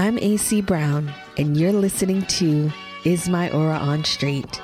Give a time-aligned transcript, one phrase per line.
[0.00, 2.72] I'm AC Brown, and you're listening to
[3.04, 4.58] Is My Aura on Straight,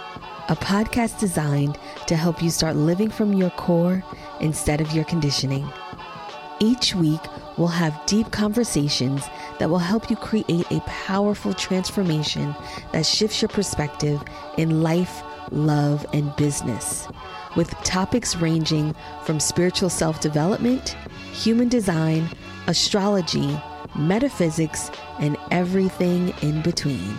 [0.49, 4.03] a podcast designed to help you start living from your core
[4.41, 5.71] instead of your conditioning.
[6.59, 7.21] Each week,
[7.59, 9.27] we'll have deep conversations
[9.59, 12.57] that will help you create a powerful transformation
[12.93, 14.23] that shifts your perspective
[14.57, 17.09] in life, love, and business,
[17.57, 18.95] with topics ranging
[19.25, 20.97] from spiritual self development,
[21.31, 22.27] human design,
[22.69, 23.61] astrology,
[23.99, 27.17] metaphysics, and everything in between.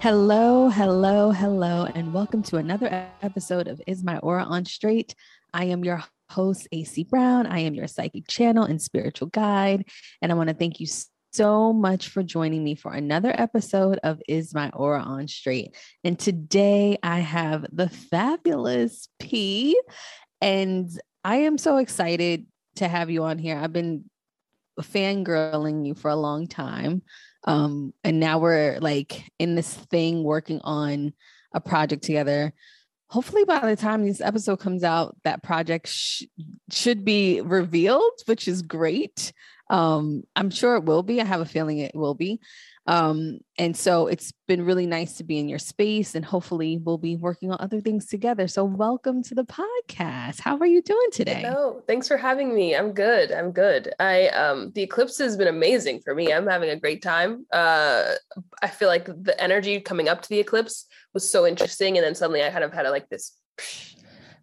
[0.00, 5.14] Hello, hello, hello, and welcome to another episode of Is My Aura on Straight.
[5.54, 7.46] I am your host, AC Brown.
[7.46, 9.88] I am your psychic channel and spiritual guide.
[10.20, 10.86] And I want to thank you
[11.32, 15.74] so much for joining me for another episode of Is My Aura on Straight.
[16.04, 19.80] And today I have the fabulous P.
[20.40, 20.90] And
[21.24, 23.56] I am so excited to have you on here.
[23.56, 24.04] I've been
[24.80, 27.02] fangirling you for a long time.
[27.44, 31.14] Um, and now we're like in this thing working on
[31.54, 32.52] a project together.
[33.08, 36.24] Hopefully, by the time this episode comes out, that project sh-
[36.70, 39.32] should be revealed, which is great.
[39.70, 41.20] Um, I'm sure it will be.
[41.20, 42.40] I have a feeling it will be.
[42.86, 46.98] Um, and so it's been really nice to be in your space, and hopefully, we'll
[46.98, 48.46] be working on other things together.
[48.46, 50.40] So, welcome to the podcast.
[50.40, 51.42] How are you doing today?
[51.42, 52.76] No, thanks for having me.
[52.76, 53.32] I'm good.
[53.32, 53.94] I'm good.
[53.98, 56.32] I um, the eclipse has been amazing for me.
[56.32, 57.46] I'm having a great time.
[57.50, 58.12] Uh,
[58.60, 62.14] I feel like the energy coming up to the eclipse was so interesting, and then
[62.14, 63.32] suddenly I kind of had a, like this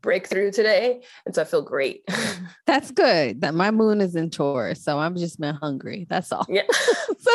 [0.01, 1.01] breakthrough today.
[1.25, 2.07] And so I feel great.
[2.67, 3.41] That's good.
[3.41, 4.83] That my moon is in Taurus.
[4.83, 6.07] So I'm just been hungry.
[6.09, 6.45] That's all.
[6.49, 6.63] Yeah.
[7.19, 7.31] so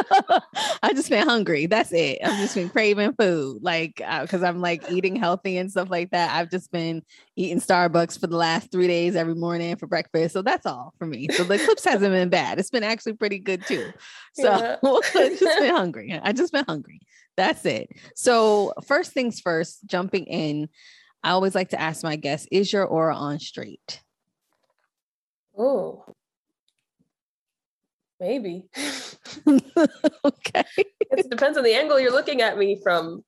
[0.83, 1.67] I just been hungry.
[1.67, 2.19] That's it.
[2.25, 3.59] I've just been craving food.
[3.63, 6.35] Like, because uh, I'm like eating healthy and stuff like that.
[6.35, 7.03] I've just been
[7.37, 10.35] eating Starbucks for the last three days every morning for breakfast.
[10.35, 11.29] So that's all for me.
[11.31, 12.59] So the eclipse hasn't been bad.
[12.59, 13.93] It's been actually pretty good too.
[14.35, 14.77] So yeah.
[15.13, 16.19] Just been hungry.
[16.23, 17.01] I just been hungry.
[17.37, 17.91] That's it.
[18.15, 20.69] So first things first, jumping in.
[21.23, 24.03] I always like to ask my guests, is your aura on straight?
[25.59, 26.05] Oh,
[28.21, 28.69] maybe.
[30.25, 30.65] okay.
[31.01, 33.25] It depends on the angle you're looking at me from.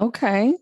[0.00, 0.54] Okay.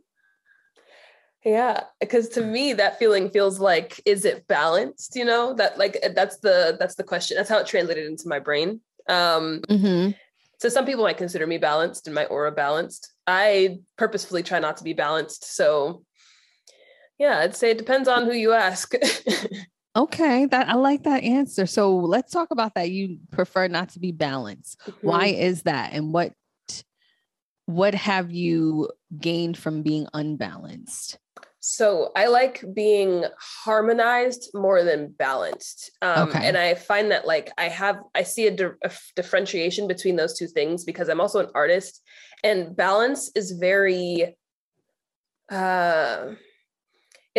[1.45, 5.55] Yeah, because to me that feeling feels like is it balanced, you know?
[5.55, 7.37] That like that's the that's the question.
[7.37, 8.81] That's how it translated into my brain.
[9.09, 10.11] Um mm-hmm.
[10.61, 13.15] So some people might consider me balanced and my aura balanced.
[13.27, 15.57] I purposefully try not to be balanced.
[15.57, 16.05] So
[17.19, 18.93] yeah, I'd say it depends on who you ask.
[19.97, 21.65] okay, that I like that answer.
[21.65, 22.91] So let's talk about that.
[22.91, 24.79] You prefer not to be balanced.
[24.81, 25.07] Mm-hmm.
[25.07, 25.95] Why is that?
[25.95, 26.35] And what
[27.65, 31.19] what have you gained from being unbalanced?
[31.61, 35.91] So I like being harmonized more than balanced.
[36.01, 36.49] Um, okay.
[36.49, 40.39] And I find that like I have, I see a, di- a differentiation between those
[40.39, 42.03] two things because I'm also an artist
[42.43, 44.37] and balance is very,
[45.53, 46.29] uh,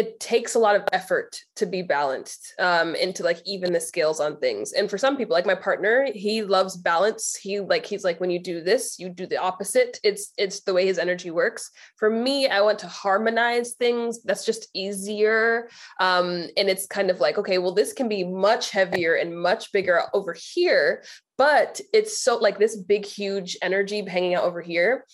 [0.02, 4.20] it takes a lot of effort to be balanced um into like even the scales
[4.20, 4.74] on things.
[4.74, 7.36] And for some people like my partner he loves balance.
[7.36, 10.00] He like he's like when you do this you do the opposite.
[10.04, 11.70] It's it's the way his energy works.
[11.98, 14.24] For me i want to harmonize things.
[14.24, 15.70] That's just easier
[16.00, 19.72] um and it's kind of like okay well this can be much heavier and much
[19.72, 21.04] bigger over here
[21.38, 25.06] but it's so like this big huge energy hanging out over here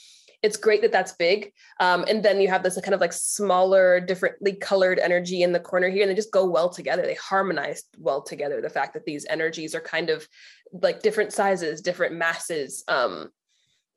[0.47, 1.51] it's great that that's big.
[1.81, 5.59] Um, and then you have this kind of like smaller, differently colored energy in the
[5.59, 7.01] corner here, and they just go well together.
[7.01, 8.61] They harmonize well together.
[8.61, 10.25] The fact that these energies are kind of
[10.71, 12.85] like different sizes, different masses.
[12.87, 13.29] Um,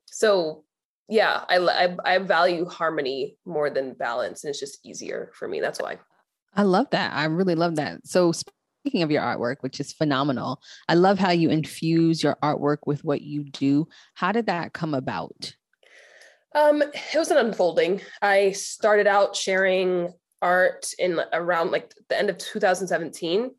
[0.07, 0.65] so
[1.07, 5.61] yeah, I, I, I value harmony more than balance, and it's just easier for me.
[5.61, 5.99] That's why.
[6.53, 7.13] I love that.
[7.13, 8.05] I really love that.
[8.05, 12.79] So speaking of your artwork, which is phenomenal, I love how you infuse your artwork
[12.85, 13.87] with what you do.
[14.15, 15.55] How did that come about?
[16.53, 18.01] Um, it was an unfolding.
[18.21, 20.09] I started out sharing
[20.41, 23.51] art in around like the end of 2017.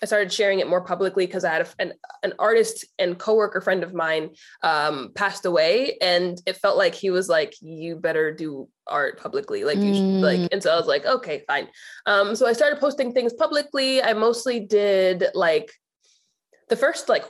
[0.00, 1.92] I started sharing it more publicly because I had a, an,
[2.22, 4.30] an artist and coworker friend of mine
[4.62, 9.64] um, passed away, and it felt like he was like, "You better do art publicly,"
[9.64, 10.38] like you should, like.
[10.38, 10.48] Mm.
[10.52, 11.66] And so I was like, "Okay, fine."
[12.06, 14.00] Um, so I started posting things publicly.
[14.00, 15.72] I mostly did like
[16.68, 17.24] the first like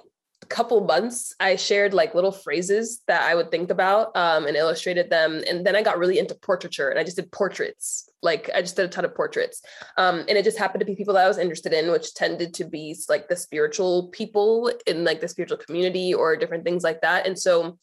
[0.49, 5.11] couple months i shared like little phrases that i would think about um, and illustrated
[5.11, 8.61] them and then i got really into portraiture and i just did portraits like i
[8.61, 9.63] just did a ton of portraits
[9.97, 12.55] um, and it just happened to be people that i was interested in which tended
[12.55, 17.01] to be like the spiritual people in like the spiritual community or different things like
[17.01, 17.79] that and so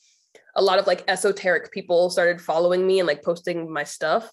[0.56, 4.30] a lot of like esoteric people started following me and like posting my stuff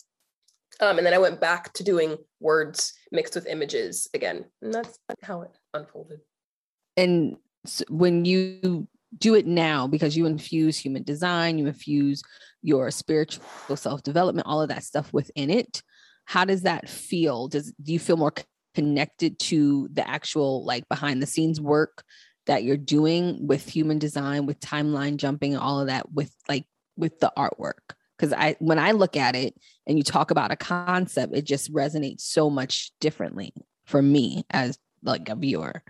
[0.81, 4.47] Um, and then I went back to doing words mixed with images again.
[4.63, 6.21] And that's how it unfolded.
[6.97, 7.37] And
[7.89, 8.89] when you
[9.19, 12.23] do it now, because you infuse human design, you infuse
[12.63, 15.83] your spiritual self development, all of that stuff within it,
[16.25, 17.49] how does that feel?
[17.49, 18.33] Does do you feel more
[18.75, 22.03] connected to the actual like behind the scenes work
[22.47, 26.67] that you're doing with human design, with timeline jumping, all of that, with like
[26.97, 27.95] with the artwork?
[28.23, 29.55] because I when I look at it
[29.87, 33.53] and you talk about a concept, it just resonates so much differently
[33.85, 35.83] for me as like a viewer.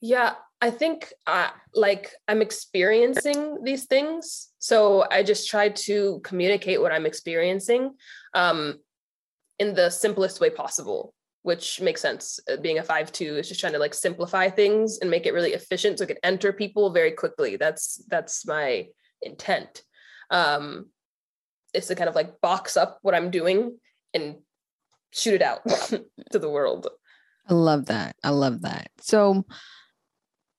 [0.00, 6.80] Yeah, I think uh, like I'm experiencing these things, so I just try to communicate
[6.80, 7.94] what I'm experiencing
[8.32, 8.78] um,
[9.58, 11.12] in the simplest way possible,
[11.42, 12.40] which makes sense.
[12.50, 15.34] Uh, being a five two is just trying to like simplify things and make it
[15.34, 17.56] really efficient so it can enter people very quickly.
[17.56, 18.86] That's that's my
[19.22, 19.82] intent.
[20.30, 20.86] Um,
[21.74, 23.78] is to kind of like box up what I'm doing
[24.14, 24.36] and
[25.10, 25.66] shoot it out
[26.32, 26.88] to the world.
[27.48, 28.16] I love that.
[28.24, 28.88] I love that.
[29.00, 29.44] So,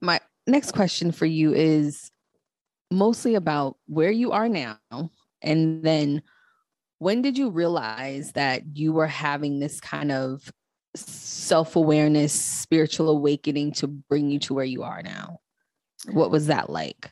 [0.05, 2.11] my next question for you is
[2.91, 4.77] mostly about where you are now.
[5.41, 6.21] And then
[6.99, 10.51] when did you realize that you were having this kind of
[10.95, 15.39] self awareness, spiritual awakening to bring you to where you are now?
[16.11, 17.11] What was that like?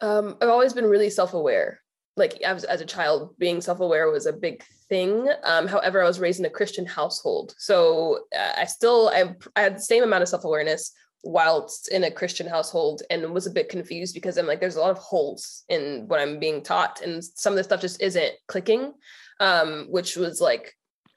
[0.00, 1.80] Um, I've always been really self aware
[2.18, 6.20] like as, as a child being self-aware was a big thing um, however i was
[6.20, 10.22] raised in a christian household so uh, i still I, I had the same amount
[10.22, 10.92] of self-awareness
[11.24, 14.80] whilst in a christian household and was a bit confused because i'm like there's a
[14.80, 18.32] lot of holes in what i'm being taught and some of the stuff just isn't
[18.46, 18.92] clicking
[19.40, 20.74] um, which was like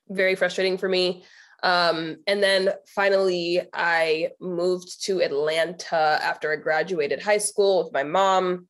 [0.10, 1.24] very frustrating for me.
[1.64, 8.04] Um, and then finally i moved to atlanta after i graduated high school with my
[8.04, 8.68] mom.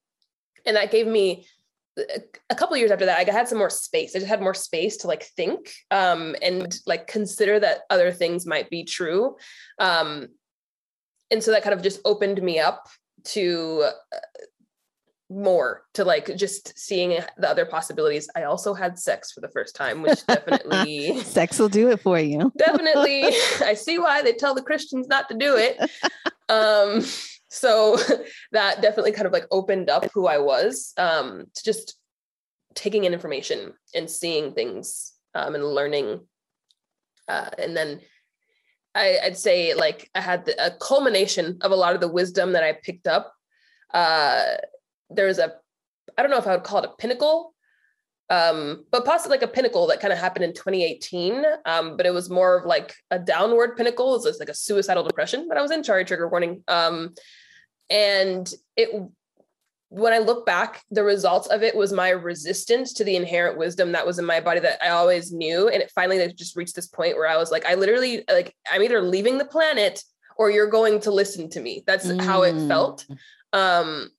[0.66, 1.48] And that gave me
[2.50, 4.14] a couple years after that i had some more space.
[4.14, 8.46] I just had more space to like think um, and like consider that other things
[8.46, 9.38] might be true.
[9.80, 10.28] Um,
[11.32, 12.88] and so that kind of just opened me up
[13.24, 14.18] to uh,
[15.30, 18.30] more to like just seeing the other possibilities.
[18.36, 22.20] I also had sex for the first time which definitely sex will do it for
[22.20, 22.52] you.
[22.58, 23.28] Definitely.
[23.62, 25.80] I see why they tell the christians not to do it.
[26.50, 27.04] Um
[27.52, 27.98] so
[28.54, 31.98] that definitely kind of like opened up who I was um, to just
[32.76, 36.22] taking in information and seeing things um, and learning.
[37.28, 38.00] Uh, and then
[38.94, 42.54] I, would say like I had the, a culmination of a lot of the wisdom
[42.54, 43.34] that I picked up.
[43.94, 44.44] Uh,
[45.10, 45.54] there's a,
[46.18, 47.54] I don't know if I would call it a pinnacle,
[48.30, 51.44] um, but possibly like a pinnacle that kind of happened in 2018.
[51.66, 54.16] Um, but it was more of like a downward pinnacle.
[54.16, 55.84] It was like a suicidal depression that I was in.
[55.84, 56.64] Sorry, trigger warning.
[56.68, 57.14] Um,
[57.90, 58.90] and it
[59.92, 63.92] when I look back, the results of it was my resistance to the inherent wisdom
[63.92, 65.68] that was in my body that I always knew.
[65.68, 68.56] And it finally like, just reached this point where I was like, I literally like
[68.72, 70.02] I'm either leaving the planet
[70.38, 71.84] or you're going to listen to me.
[71.86, 72.22] That's mm.
[72.22, 73.06] how it felt.
[73.54, 73.60] Mm.
[73.60, 74.10] Um,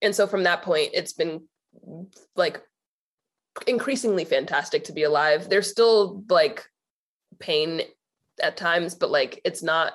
[0.00, 1.48] and so from that point, it's been
[2.36, 2.62] like
[3.66, 5.48] increasingly fantastic to be alive.
[5.48, 6.64] There's still like
[7.40, 7.82] pain
[8.40, 9.94] at times, but like it's not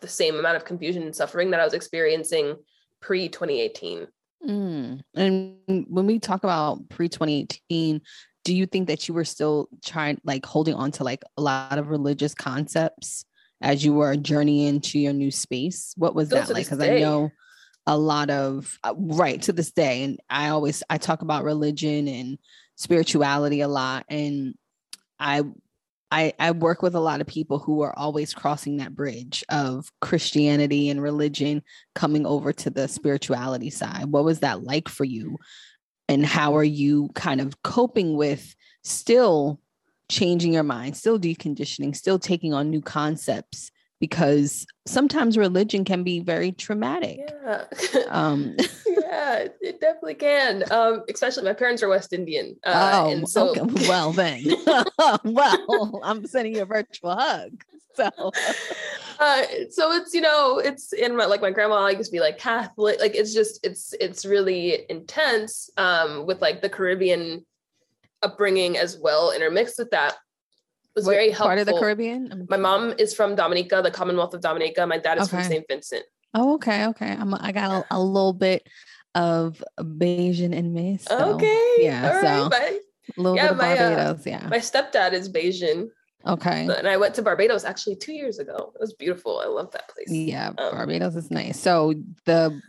[0.00, 2.56] the same amount of confusion and suffering that I was experiencing
[3.00, 4.06] pre 2018.
[4.46, 5.00] Mm.
[5.14, 8.00] And when we talk about pre 2018,
[8.44, 11.78] do you think that you were still trying, like holding on to like a lot
[11.78, 13.24] of religious concepts
[13.60, 15.92] as you were journeying to your new space?
[15.96, 16.66] What was still that like?
[16.66, 17.30] Because I know
[17.86, 20.04] a lot of, uh, right to this day.
[20.04, 22.38] And I always, I talk about religion and
[22.76, 24.04] spirituality a lot.
[24.08, 24.54] And
[25.18, 25.42] I
[26.10, 29.92] I, I work with a lot of people who are always crossing that bridge of
[30.00, 31.62] Christianity and religion
[31.94, 34.06] coming over to the spirituality side.
[34.06, 35.36] What was that like for you?
[36.08, 39.60] And how are you kind of coping with still
[40.10, 43.70] changing your mind, still deconditioning, still taking on new concepts?
[44.00, 47.18] Because sometimes religion can be very traumatic.
[47.18, 47.64] Yeah.
[48.08, 48.56] Um,
[49.08, 50.64] yeah, it definitely can.
[50.70, 52.56] Um, especially my parents are West Indian.
[52.64, 53.88] Uh, oh, and so okay.
[53.88, 54.44] well then,
[55.24, 57.64] well, I'm sending you a virtual hug.
[57.94, 58.10] So,
[59.18, 62.20] uh, so it's you know it's in my like my grandma I used to be
[62.20, 63.00] like Catholic.
[63.00, 67.46] Like it's just it's it's really intense um, with like the Caribbean
[68.22, 70.12] upbringing as well intermixed with that.
[70.12, 71.46] It was very helpful.
[71.46, 72.46] Part of the Caribbean.
[72.50, 74.86] My mom is from Dominica, the Commonwealth of Dominica.
[74.86, 75.42] My dad is okay.
[75.42, 75.64] from St.
[75.68, 76.04] Vincent.
[76.34, 77.16] Oh, okay, okay.
[77.18, 78.68] I'm I got a, a little bit
[79.18, 80.98] of Bajan in me.
[80.98, 81.74] So, okay.
[81.78, 82.20] Yeah.
[82.20, 84.26] so a little yeah, bit of my, uh, Barbados.
[84.26, 84.48] Uh, yeah.
[84.48, 85.88] My stepdad is Bajan.
[86.26, 86.68] Okay.
[86.68, 88.72] And I went to Barbados actually two years ago.
[88.74, 89.40] It was beautiful.
[89.40, 90.10] I love that place.
[90.10, 91.58] Yeah, um, Barbados is nice.
[91.58, 91.94] So
[92.26, 92.60] the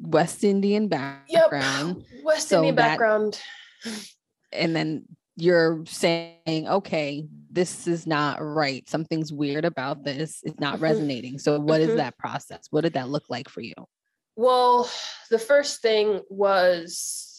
[0.00, 2.04] West Indian background.
[2.10, 2.24] Yep.
[2.24, 3.40] West so Indian background.
[4.52, 5.04] and then
[5.36, 8.88] you're saying, okay, this is not right.
[8.88, 10.40] Something's weird about this.
[10.44, 10.84] It's not mm-hmm.
[10.84, 11.38] resonating.
[11.38, 11.90] So, what mm-hmm.
[11.90, 12.66] is that process?
[12.70, 13.74] What did that look like for you?
[14.36, 14.90] Well,
[15.30, 17.30] the first thing was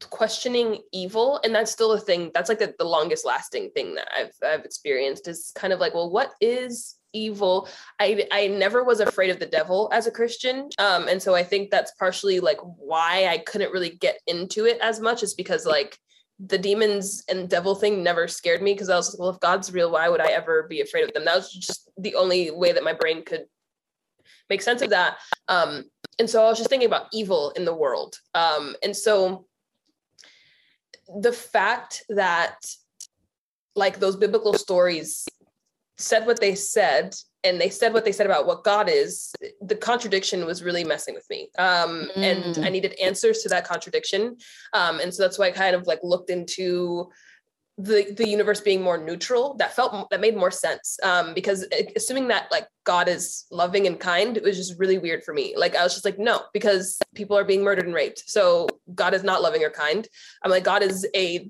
[0.00, 1.40] questioning evil.
[1.44, 2.30] And that's still a thing.
[2.34, 5.94] That's like the, the longest lasting thing that I've, I've experienced is kind of like,
[5.94, 7.68] well, what is evil.
[8.00, 10.70] I I never was afraid of the devil as a Christian.
[10.78, 14.78] Um, and so I think that's partially like why I couldn't really get into it
[14.80, 15.98] as much is because like
[16.44, 19.72] the demons and devil thing never scared me because I was like, well, if God's
[19.72, 21.26] real, why would I ever be afraid of them?
[21.26, 23.44] That was just the only way that my brain could
[24.48, 25.18] make sense of that.
[25.48, 25.84] Um,
[26.18, 28.16] and so I was just thinking about evil in the world.
[28.34, 29.46] Um, and so
[31.20, 32.56] the fact that
[33.74, 35.26] like those biblical stories
[35.98, 37.14] said what they said
[37.44, 41.14] and they said what they said about what God is, the contradiction was really messing
[41.14, 41.48] with me.
[41.58, 42.22] Um, mm.
[42.22, 44.36] And I needed answers to that contradiction.
[44.72, 47.10] Um, and so that's why I kind of like looked into
[47.78, 49.54] the the universe being more neutral.
[49.54, 50.98] That felt that made more sense.
[51.02, 55.24] Um, because assuming that like God is loving and kind, it was just really weird
[55.24, 55.54] for me.
[55.56, 58.24] Like I was just like, no, because people are being murdered and raped.
[58.26, 60.06] So God is not loving or kind.
[60.44, 61.48] I'm like, God is a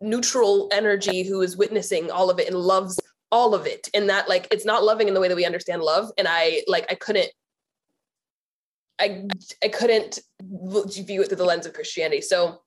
[0.00, 2.98] neutral energy who is witnessing all of it and loves
[3.30, 5.80] all of it and that like it's not loving in the way that we understand
[5.80, 7.30] love and i like i couldn't
[9.00, 9.24] i
[9.62, 12.60] i couldn't view it through the lens of christianity so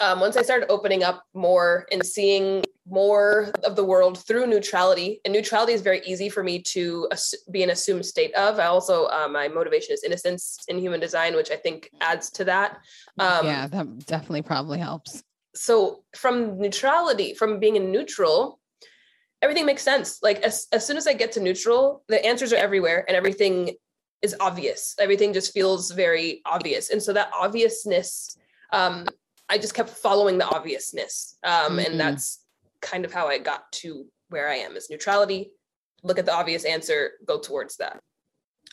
[0.00, 5.20] um, once i started opening up more and seeing more of the world through neutrality
[5.24, 7.08] and neutrality is very easy for me to
[7.50, 11.34] be an assumed state of i also uh, my motivation is innocence in human design
[11.34, 12.78] which i think adds to that
[13.18, 15.22] um, yeah that definitely probably helps
[15.54, 18.58] so from neutrality from being in neutral
[19.42, 20.20] everything makes sense.
[20.22, 23.74] Like as, as soon as I get to neutral, the answers are everywhere and everything
[24.22, 24.94] is obvious.
[24.98, 26.90] Everything just feels very obvious.
[26.90, 28.36] And so that obviousness,
[28.72, 29.06] um,
[29.52, 31.38] I just kept following the obviousness.
[31.44, 31.78] Um, mm-hmm.
[31.78, 32.44] And that's
[32.80, 35.52] kind of how I got to where I am is neutrality.
[36.02, 38.00] Look at the obvious answer, go towards that.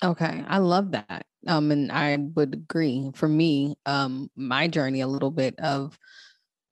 [0.04, 1.26] Okay, I love that.
[1.46, 3.12] Um, and I would agree.
[3.14, 5.98] For me, um, my journey a little bit of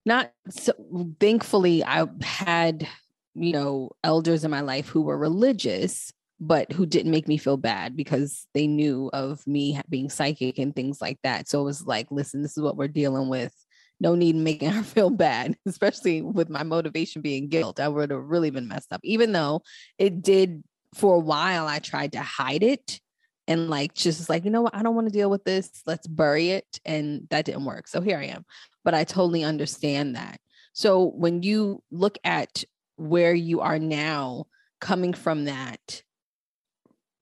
[0.06, 0.74] not so
[1.20, 2.88] thankfully I had
[3.38, 7.58] you know, elders in my life who were religious, but who didn't make me feel
[7.58, 11.48] bad because they knew of me being psychic and things like that.
[11.48, 13.54] So it was like, listen, this is what we're dealing with.
[14.00, 17.80] No need making her feel bad, especially with my motivation being guilt.
[17.80, 19.64] I would have really been messed up, even though
[19.98, 20.64] it did
[20.94, 21.68] for a while.
[21.68, 23.00] I tried to hide it
[23.48, 25.82] and like just like, you know what, I don't want to deal with this.
[25.86, 26.80] Let's bury it.
[26.86, 27.88] And that didn't work.
[27.88, 28.46] So here I am.
[28.84, 30.40] But I totally understand that.
[30.74, 32.64] So when you look at
[32.98, 34.46] where you are now
[34.80, 36.04] coming from that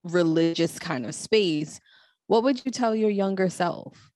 [0.04, 1.80] religious kind of space,
[2.28, 4.12] what would you tell your younger self?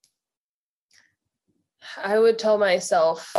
[2.01, 3.33] I would tell myself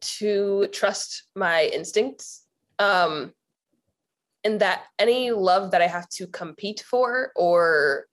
[0.00, 2.44] to trust my instincts.
[2.78, 3.32] Um,
[4.44, 8.06] and that any love that I have to compete for or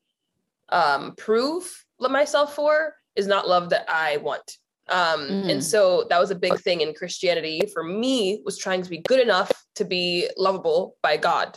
[0.69, 4.57] um, prove myself for is not love that I want.
[4.89, 5.51] Um, mm.
[5.51, 8.99] And so that was a big thing in Christianity for me was trying to be
[8.99, 11.55] good enough to be lovable by God.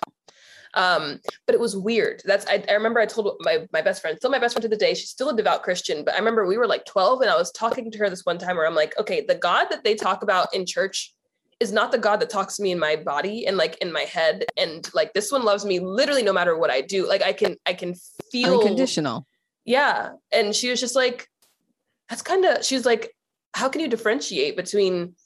[0.79, 2.23] Um, but it was weird.
[2.25, 4.69] That's I, I, remember I told my my best friend, still my best friend to
[4.69, 4.95] the day.
[4.95, 7.51] She's still a devout Christian, but I remember we were like 12 and I was
[7.51, 10.23] talking to her this one time where I'm like, okay, the God that they talk
[10.23, 11.13] about in church
[11.59, 14.03] is not the God that talks to me in my body and like in my
[14.03, 14.45] head.
[14.57, 17.09] And like this one loves me literally no matter what I do.
[17.09, 17.97] Like I can I can
[18.31, 19.27] feel unconditional.
[19.65, 20.11] Yeah.
[20.31, 21.29] And she was just like,
[22.09, 23.13] that's kind of she was like,
[23.53, 25.17] how can you differentiate between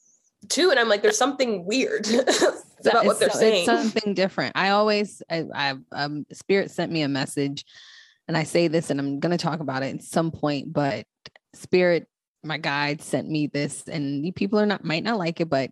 [0.48, 0.70] two?
[0.70, 2.08] And I'm like, there's something weird
[2.86, 3.66] about what they're so, saying.
[3.66, 4.52] something different.
[4.56, 7.64] I always, I, I, um, Spirit sent me a message,
[8.28, 10.72] and I say this, and I'm going to talk about it at some point.
[10.72, 11.06] But
[11.54, 12.06] Spirit,
[12.42, 15.70] my guide, sent me this, and people are not might not like it, but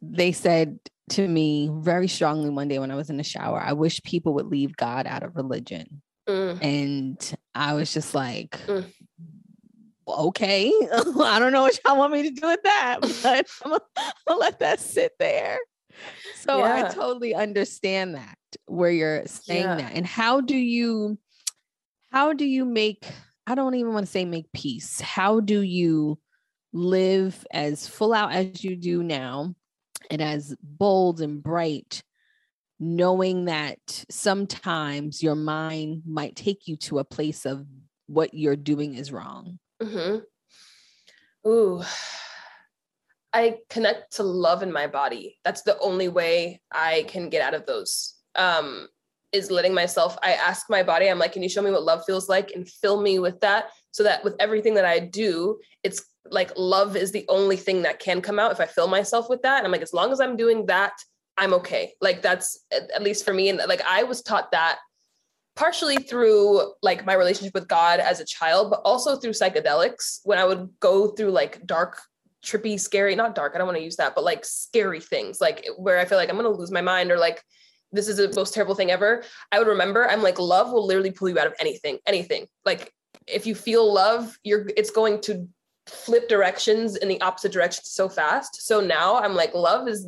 [0.00, 0.78] they said
[1.10, 4.34] to me very strongly one day when I was in the shower, I wish people
[4.34, 6.02] would leave God out of religion.
[6.28, 6.62] Mm.
[6.62, 8.84] And I was just like, mm
[10.08, 13.82] okay, I don't know what y'all want me to do with that, but I'm gonna,
[13.96, 15.58] I'm gonna let that sit there.
[16.36, 16.88] So yeah.
[16.88, 19.76] I totally understand that where you're saying yeah.
[19.76, 19.92] that.
[19.94, 21.18] And how do you
[22.10, 23.04] how do you make
[23.46, 25.00] I don't even want to say make peace.
[25.00, 26.18] How do you
[26.72, 29.54] live as full out as you do now
[30.10, 32.02] and as bold and bright
[32.78, 33.78] knowing that
[34.10, 37.66] sometimes your mind might take you to a place of
[38.06, 41.48] what you're doing is wrong Mm-hmm.
[41.48, 41.82] Ooh.
[43.32, 45.38] I connect to love in my body.
[45.44, 48.14] That's the only way I can get out of those.
[48.34, 48.88] Um,
[49.32, 52.02] is letting myself, I ask my body, I'm like, can you show me what love
[52.06, 56.02] feels like and fill me with that so that with everything that I do, it's
[56.30, 59.42] like love is the only thing that can come out if I fill myself with
[59.42, 59.58] that.
[59.58, 60.92] And I'm like, as long as I'm doing that,
[61.36, 61.92] I'm okay.
[62.00, 63.48] Like that's at least for me.
[63.48, 64.78] And like I was taught that
[65.56, 70.38] partially through like my relationship with God as a child, but also through psychedelics when
[70.38, 72.00] I would go through like dark,
[72.44, 75.66] trippy, scary, not dark, I don't want to use that, but like scary things, like
[75.76, 77.42] where I feel like I'm going to lose my mind or like
[77.92, 79.22] this is the most terrible thing ever.
[79.50, 82.46] I would remember I'm like, love will literally pull you out of anything, anything.
[82.64, 82.92] Like
[83.26, 85.48] if you feel love, you're it's going to
[85.86, 88.66] flip directions in the opposite direction so fast.
[88.66, 90.06] So now I'm like, love is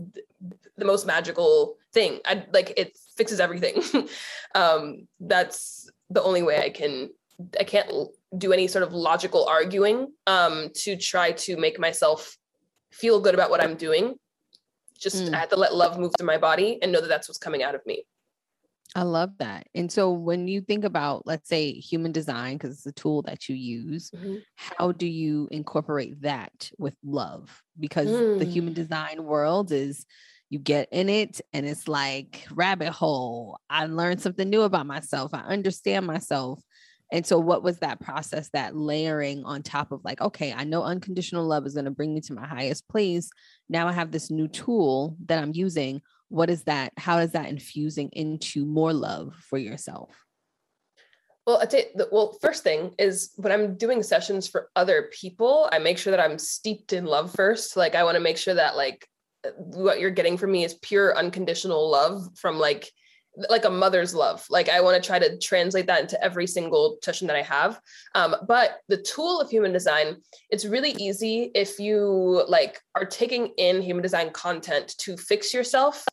[0.77, 2.21] the most magical thing.
[2.25, 3.83] I like it fixes everything.
[4.55, 7.11] um, that's the only way I can.
[7.59, 7.91] I can't
[8.37, 12.37] do any sort of logical arguing um, to try to make myself
[12.93, 14.15] feel good about what I'm doing.
[14.99, 15.35] Just mm.
[15.35, 17.63] I have to let love move through my body and know that that's what's coming
[17.63, 18.05] out of me.
[18.95, 19.69] I love that.
[19.75, 23.49] And so when you think about, let's say, human design, because it's a tool that
[23.49, 24.37] you use, mm-hmm.
[24.57, 27.63] how do you incorporate that with love?
[27.79, 28.39] Because mm.
[28.39, 30.07] the human design world is
[30.49, 33.61] you get in it and it's like rabbit hole.
[33.71, 35.33] I learned something new about myself.
[35.33, 36.61] I understand myself.
[37.12, 40.83] And so, what was that process, that layering on top of like, okay, I know
[40.83, 43.31] unconditional love is going to bring me to my highest place.
[43.69, 46.02] Now I have this new tool that I'm using.
[46.29, 50.11] What is that how is that infusing into more love for yourself?
[51.47, 55.79] Well i the well first thing is when i'm doing sessions for other people i
[55.79, 57.76] make sure that i'm steeped in love first.
[57.76, 59.09] Like i want to make sure that like
[59.45, 62.93] uh, what you're getting from me is pure unconditional love from like
[63.49, 66.99] like a mother's love like i want to try to translate that into every single
[67.03, 67.81] session that i have
[68.15, 70.17] um, but the tool of human design
[70.51, 76.05] it's really easy if you like are taking in human design content to fix yourself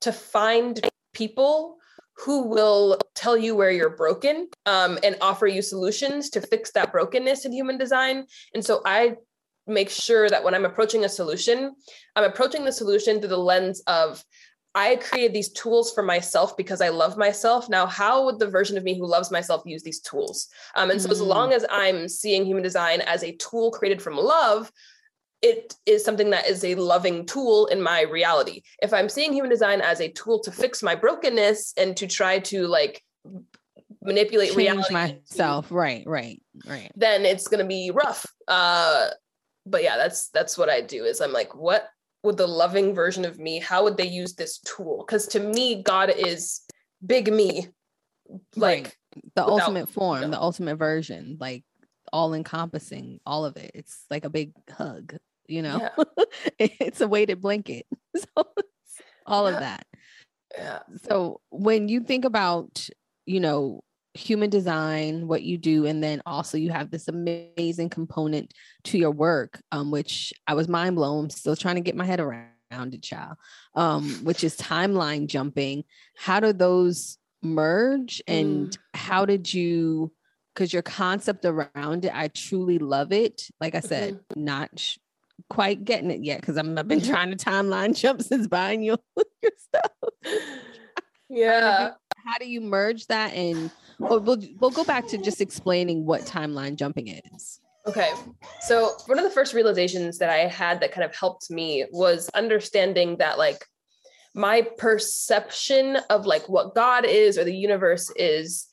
[0.00, 0.80] to find
[1.12, 1.76] people
[2.24, 6.92] who will tell you where you're broken um, and offer you solutions to fix that
[6.92, 8.26] brokenness in human design.
[8.54, 9.16] And so I
[9.66, 11.74] make sure that when I'm approaching a solution,
[12.16, 14.22] I'm approaching the solution through the lens of
[14.74, 17.68] I created these tools for myself because I love myself.
[17.68, 20.48] Now, how would the version of me who loves myself use these tools?
[20.76, 21.12] Um, and so, mm.
[21.12, 24.70] as long as I'm seeing human design as a tool created from love,
[25.42, 28.62] it is something that is a loving tool in my reality.
[28.82, 32.38] If I'm seeing human design as a tool to fix my brokenness and to try
[32.40, 33.02] to like
[34.02, 38.26] manipulate Change reality myself, right, right, right, then it's gonna be rough.
[38.46, 39.08] Uh,
[39.66, 41.04] but yeah, that's that's what I do.
[41.04, 41.88] Is I'm like, what
[42.22, 43.58] would the loving version of me?
[43.58, 45.04] How would they use this tool?
[45.06, 46.60] Because to me, God is
[47.04, 47.68] big me,
[48.56, 48.96] like right.
[49.34, 51.64] the without, ultimate form, the ultimate version, like
[52.12, 53.70] all encompassing all of it.
[53.74, 55.14] It's like a big hug
[55.50, 56.24] you know yeah.
[56.58, 57.84] it's a weighted blanket
[58.16, 58.46] so
[59.26, 59.54] all yeah.
[59.54, 59.86] of that
[60.56, 60.78] yeah
[61.08, 62.88] so when you think about
[63.26, 63.82] you know
[64.14, 69.10] human design what you do and then also you have this amazing component to your
[69.10, 72.48] work um, which i was mind blown i'm still trying to get my head around
[72.72, 73.36] it child
[73.76, 75.84] um, which is timeline jumping
[76.16, 78.78] how do those merge and mm.
[78.94, 80.12] how did you
[80.54, 84.44] because your concept around it i truly love it like i said mm-hmm.
[84.44, 84.96] not
[85.48, 88.98] quite getting it yet because I've been trying to timeline jump since buying your,
[89.42, 89.92] your stuff.
[91.28, 91.60] Yeah.
[91.60, 91.92] How do, you,
[92.24, 96.76] how do you merge that and we'll, we'll go back to just explaining what timeline
[96.76, 97.60] jumping is.
[97.86, 98.10] Okay.
[98.60, 102.28] So, one of the first realizations that I had that kind of helped me was
[102.34, 103.64] understanding that, like,
[104.34, 108.68] my perception of like what God is or the universe is,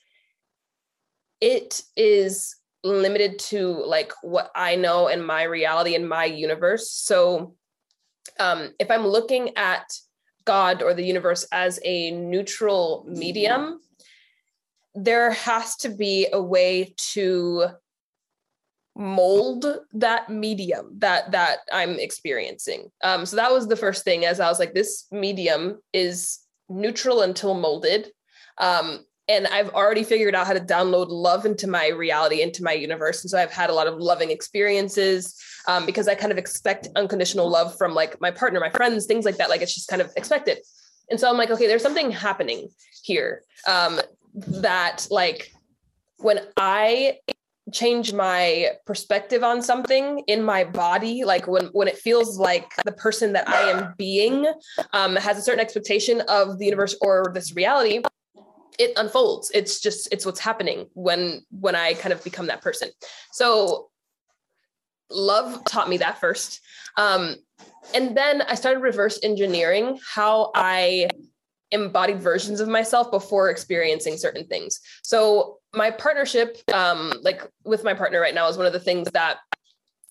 [1.42, 6.92] it is limited to like what I know and my reality and my universe.
[6.92, 7.56] So
[8.40, 9.84] um, if I'm looking at
[10.46, 13.80] God or the universe as a neutral medium,
[14.98, 17.68] there has to be a way to
[18.96, 22.90] mold that medium that that I'm experiencing.
[23.04, 27.22] Um, so that was the first thing as I was like, this medium is neutral
[27.22, 28.08] until molded.
[28.58, 32.72] Um, and I've already figured out how to download love into my reality, into my
[32.72, 33.24] universe.
[33.24, 35.36] And so I've had a lot of loving experiences
[35.68, 39.26] um, because I kind of expect unconditional love from like my partner, my friends, things
[39.26, 39.50] like that.
[39.50, 40.60] Like it's just kind of expected.
[41.12, 42.70] And so I'm like, okay, there's something happening
[43.04, 44.00] here um,
[44.38, 45.52] that like
[46.18, 47.20] when I
[47.74, 52.94] change my perspective on something in my body like when when it feels like the
[52.94, 54.48] person that i am being
[54.94, 58.02] um, has a certain expectation of the universe or this reality
[58.78, 59.52] it unfolds.
[59.54, 62.90] It's just it's what's happening when when i kind of become that person.
[63.32, 63.90] So
[65.10, 66.62] love taught me that first.
[66.98, 67.36] Um,
[67.94, 71.08] and then i started reverse engineering how i
[71.72, 77.94] embodied versions of myself before experiencing certain things so my partnership um, like with my
[77.94, 79.38] partner right now is one of the things that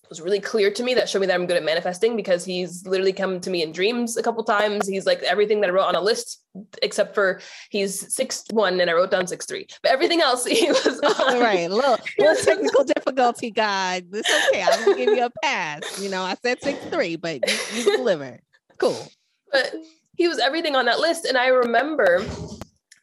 [0.09, 2.85] was really clear to me that showed me that I'm good at manifesting because he's
[2.85, 4.87] literally come to me in dreams a couple times.
[4.87, 6.41] He's like everything that I wrote on a list,
[6.81, 9.67] except for he's six one and I wrote down six three.
[9.83, 11.39] But everything else he was on.
[11.39, 11.69] right.
[11.69, 14.03] Little, little technical difficulty, guys.
[14.11, 14.63] It's okay.
[14.63, 16.01] I'm gonna give you a pass.
[16.01, 18.41] You know, I said six three, but you, you delivered.
[18.77, 19.07] Cool.
[19.51, 19.73] But
[20.17, 21.25] he was everything on that list.
[21.25, 22.25] And I remember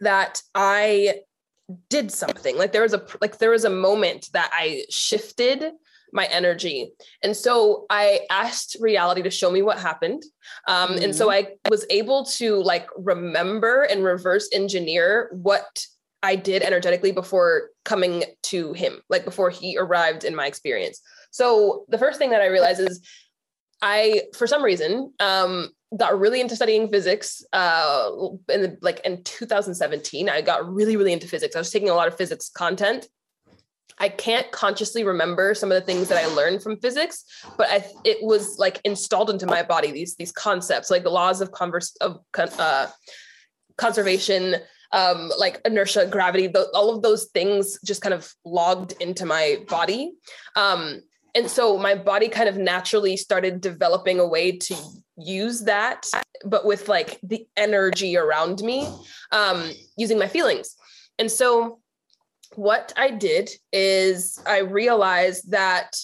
[0.01, 1.21] that I
[1.89, 5.65] did something like there was a like there was a moment that I shifted
[6.13, 6.93] my energy.
[7.23, 10.23] And so I asked reality to show me what happened.
[10.69, 11.05] Um, mm-hmm.
[11.05, 11.49] And so mm-hmm.
[11.49, 15.87] I was able to like remember and reverse engineer what
[16.23, 21.01] I did energetically before coming to him, like before he arrived in my experience.
[21.33, 23.01] So the first thing that I realized is
[23.83, 28.11] I, for some reason, um, got really into studying physics uh,
[28.49, 31.95] in the, like in 2017 i got really really into physics i was taking a
[31.95, 33.09] lot of physics content
[33.99, 37.25] I can't consciously remember some of the things that I learned from physics,
[37.57, 41.41] but I, it was like installed into my body these these concepts, like the laws
[41.41, 42.89] of converse of uh,
[43.77, 44.57] conservation,
[44.93, 49.59] um, like inertia, gravity, the, all of those things just kind of logged into my
[49.69, 50.13] body.
[50.57, 51.03] Um,
[51.35, 54.77] and so my body kind of naturally started developing a way to
[55.17, 56.07] use that,
[56.45, 58.89] but with like the energy around me,
[59.33, 60.77] um, using my feelings.
[61.19, 61.81] And so
[62.57, 65.97] what I did is I realized that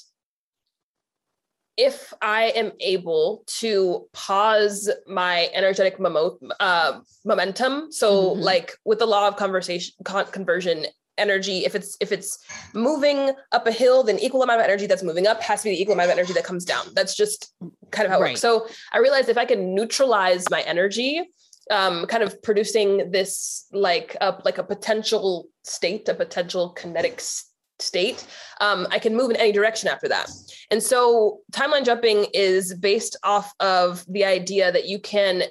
[1.76, 8.40] if I am able to pause my energetic uh, momentum, so mm-hmm.
[8.42, 10.86] like with the law of conversation con- conversion
[11.20, 12.38] energy, if it's if it's
[12.74, 15.76] moving up a hill, then equal amount of energy that's moving up has to be
[15.76, 16.86] the equal amount of energy that comes down.
[16.94, 17.54] That's just
[17.90, 18.30] kind of how it right.
[18.30, 18.40] works.
[18.40, 21.30] So I realized if I can neutralize my energy,
[21.70, 27.20] um, kind of producing this like a, like a potential state, a potential kinetic
[27.78, 28.26] state,
[28.60, 30.30] um, I can move in any direction after that.
[30.70, 35.44] And so timeline jumping is based off of the idea that you can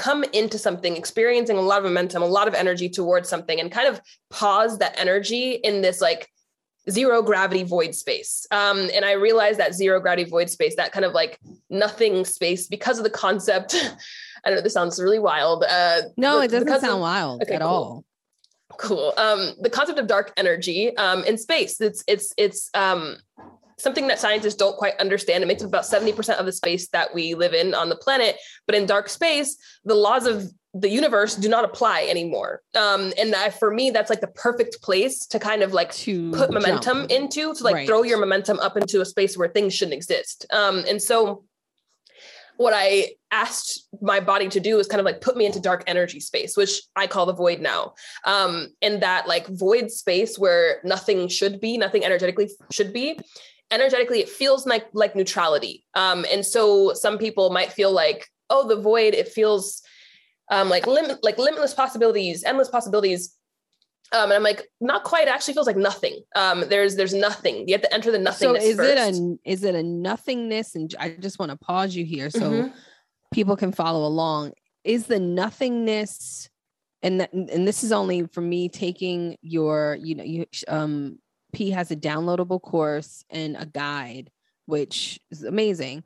[0.00, 3.70] come into something experiencing a lot of momentum, a lot of energy towards something and
[3.70, 6.26] kind of pause that energy in this like
[6.88, 8.46] zero gravity void space.
[8.50, 12.66] Um, and I realized that zero gravity void space, that kind of like nothing space
[12.66, 13.76] because of the concept
[14.44, 15.64] I don't know this sounds really wild.
[15.68, 17.68] Uh, no, it doesn't sound of, wild okay, at cool.
[17.68, 18.04] all.
[18.78, 19.12] Cool.
[19.18, 21.78] Um, the concept of dark energy um, in space.
[21.78, 23.18] It's it's it's um,
[23.80, 25.42] something that scientists don't quite understand.
[25.42, 27.96] It makes up about seventy percent of the space that we live in on the
[27.96, 28.36] planet.
[28.66, 32.62] But in dark space, the laws of the universe do not apply anymore.
[32.76, 36.30] Um, and I, for me, that's like the perfect place to kind of like to
[36.30, 37.10] put momentum jump.
[37.10, 37.88] into, to like right.
[37.88, 40.46] throw your momentum up into a space where things shouldn't exist.
[40.52, 41.42] Um, and so
[42.56, 45.82] what I asked my body to do is kind of like put me into dark
[45.86, 47.94] energy space, which I call the void now.
[48.24, 53.18] Um, in that like void space where nothing should be, nothing energetically should be.
[53.70, 55.84] Energetically, it feels like like neutrality.
[55.94, 59.82] Um, and so some people might feel like, oh, the void, it feels
[60.50, 63.36] um, like limit like limitless possibilities, endless possibilities.
[64.12, 65.28] Um, and I'm like, not quite.
[65.28, 66.20] It actually feels like nothing.
[66.34, 67.68] Um, there's there's nothing.
[67.68, 68.62] You have to enter the nothingness.
[68.62, 68.90] So is first.
[68.90, 70.74] it a is it a nothingness?
[70.74, 72.68] And I just want to pause you here so mm-hmm.
[73.32, 74.52] people can follow along.
[74.82, 76.48] Is the nothingness,
[77.02, 81.18] and that, and this is only for me taking your, you know, you um,
[81.52, 84.30] P has a downloadable course and a guide,
[84.66, 86.04] which is amazing.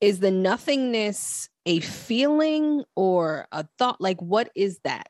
[0.00, 4.00] Is the nothingness a feeling or a thought?
[4.00, 5.08] Like, what is that?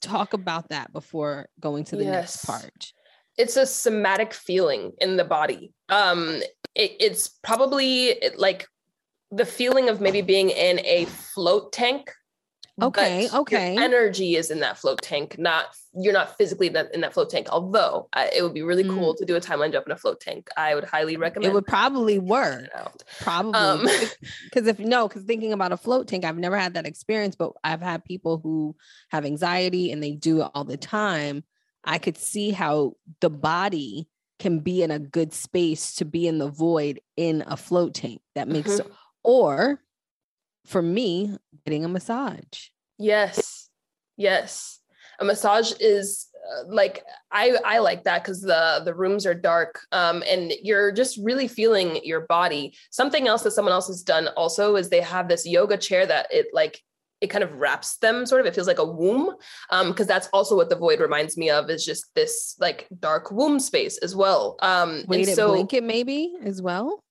[0.00, 2.12] talk about that before going to the yes.
[2.12, 2.92] next part
[3.36, 6.40] it's a somatic feeling in the body um
[6.74, 8.66] it, it's probably like
[9.30, 12.12] the feeling of maybe being in a float tank
[12.80, 13.28] Okay.
[13.32, 13.76] okay.
[13.76, 17.30] energy is in that float tank, not you're not physically in that, in that float
[17.30, 17.48] tank.
[17.50, 18.94] Although uh, it would be really mm.
[18.94, 20.48] cool to do a timeline jump in a float tank.
[20.56, 21.50] I would highly recommend.
[21.50, 22.68] It would probably work.
[23.20, 23.88] Probably
[24.44, 27.34] because um, if no, because thinking about a float tank, I've never had that experience,
[27.34, 28.76] but I've had people who
[29.10, 31.44] have anxiety and they do it all the time.
[31.84, 36.38] I could see how the body can be in a good space to be in
[36.38, 38.20] the void in a float tank.
[38.34, 38.92] That makes mm-hmm.
[39.24, 39.80] or
[40.68, 42.68] for me, getting a massage.
[42.98, 43.68] Yes.
[44.16, 44.80] Yes.
[45.20, 47.02] A massage is uh, like
[47.32, 51.48] I I like that cuz the the rooms are dark um and you're just really
[51.48, 52.74] feeling your body.
[52.90, 56.26] Something else that someone else has done also is they have this yoga chair that
[56.30, 56.82] it like
[57.20, 59.34] it kind of wraps them sort of it feels like a womb
[59.70, 63.32] um because that's also what the void reminds me of is just this like dark
[63.32, 67.02] womb space as well um weighted so, blanket maybe as well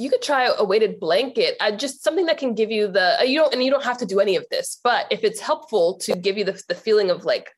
[0.00, 3.22] you could try a weighted blanket uh, just something that can give you the uh,
[3.22, 5.98] you don't and you don't have to do any of this but if it's helpful
[5.98, 7.50] to give you the, the feeling of like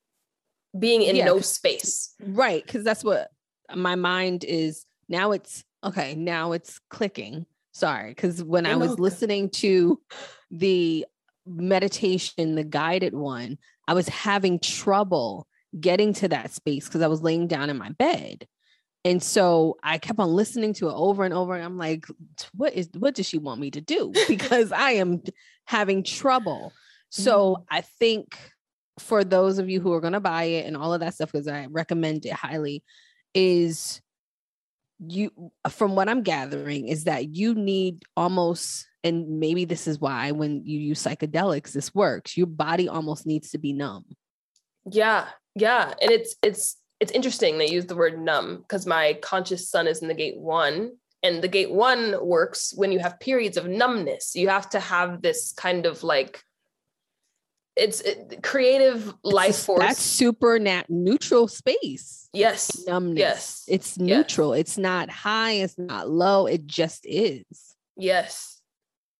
[0.78, 3.28] being in yeah, no space right because that's what
[3.74, 7.46] my mind is now it's okay, now it's clicking.
[7.72, 10.00] Sorry, because when I was listening to
[10.50, 11.06] the
[11.46, 13.56] meditation, the guided one,
[13.88, 15.46] I was having trouble
[15.80, 18.46] getting to that space because I was laying down in my bed.
[19.04, 21.54] And so I kept on listening to it over and over.
[21.54, 22.06] And I'm like,
[22.54, 24.12] what is what does she want me to do?
[24.28, 25.22] Because I am
[25.66, 26.72] having trouble.
[27.10, 27.64] So mm-hmm.
[27.70, 28.38] I think
[28.98, 31.32] for those of you who are going to buy it and all of that stuff,
[31.32, 32.84] because I recommend it highly,
[33.34, 34.00] is
[35.08, 35.32] you
[35.68, 40.64] from what I'm gathering is that you need almost and maybe this is why when
[40.64, 44.04] you use psychedelics this works your body almost needs to be numb
[44.90, 49.68] yeah yeah and it's it's it's interesting they use the word numb because my conscious
[49.68, 50.92] sun is in the gate one
[51.24, 55.20] and the gate one works when you have periods of numbness you have to have
[55.20, 56.44] this kind of like
[57.74, 59.80] it's it, creative life it's, force.
[59.80, 62.28] That's super nat- neutral space.
[62.34, 62.84] Yes.
[62.86, 63.18] Numbness.
[63.18, 63.64] Yes.
[63.66, 64.54] It's neutral.
[64.54, 64.60] Yes.
[64.60, 65.52] It's not high.
[65.52, 66.44] It's not low.
[66.44, 67.46] It just is.
[67.96, 68.60] Yes.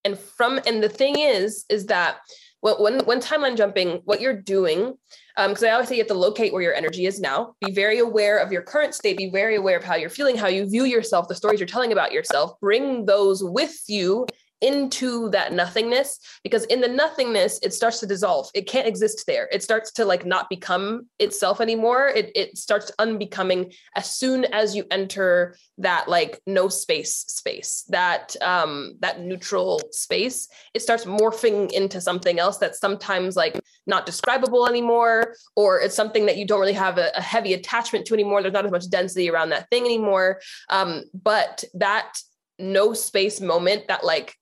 [0.05, 2.19] And from and the thing is, is that
[2.63, 4.95] when when timeline jumping, what you're doing,
[5.37, 7.55] because um, I always say you have to locate where your energy is now.
[7.61, 9.17] Be very aware of your current state.
[9.19, 11.93] Be very aware of how you're feeling, how you view yourself, the stories you're telling
[11.93, 12.59] about yourself.
[12.61, 14.27] Bring those with you
[14.63, 18.49] into that nothingness because in the nothingness it starts to dissolve.
[18.55, 19.49] It can't exist there.
[19.53, 22.09] It starts to like not become itself anymore.
[22.09, 28.37] It, it starts unbecoming as soon as you enter that like no space space that
[28.41, 30.49] um that neutral space.
[30.75, 36.27] It starts morphing into something else that's sometimes like not describable anymore or it's something
[36.27, 38.43] that you don't really have a, a heavy attachment to anymore.
[38.43, 40.41] There's not as much density around that thing anymore.
[40.71, 42.17] Um but that
[42.59, 44.37] no space moment that like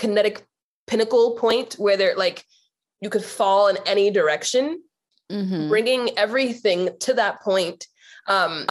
[0.00, 0.44] kinetic
[0.86, 2.44] pinnacle point where they're like
[3.02, 4.82] you could fall in any direction
[5.30, 5.68] mm-hmm.
[5.68, 7.86] bringing everything to that point
[8.26, 8.66] um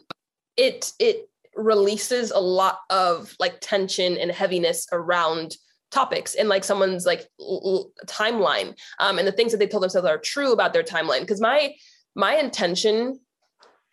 [0.58, 5.56] it it releases a lot of like tension and heaviness around
[5.92, 9.84] topics and like someone's like l- l- timeline um and the things that they told
[9.84, 11.74] themselves are true about their timeline because my
[12.16, 13.20] my intention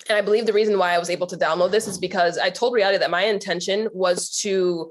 [0.09, 2.49] and i believe the reason why i was able to download this is because i
[2.49, 4.91] told reality that my intention was to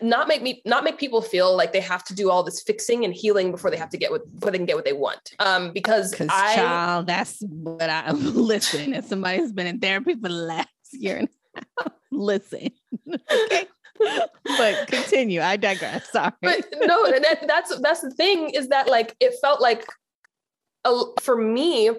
[0.00, 3.04] not make me not make people feel like they have to do all this fixing
[3.04, 5.32] and healing before they have to get what before they can get what they want.
[5.38, 8.94] Um, because I, child, that's what I listen.
[8.94, 11.28] If somebody's been in therapy for the last year and
[12.10, 12.70] listen,
[13.08, 13.66] okay.
[14.58, 15.40] but continue.
[15.40, 16.10] I digress.
[16.10, 16.32] Sorry.
[16.40, 19.86] But no, that, that's that's the thing is that like it felt like
[20.84, 21.90] a, for me,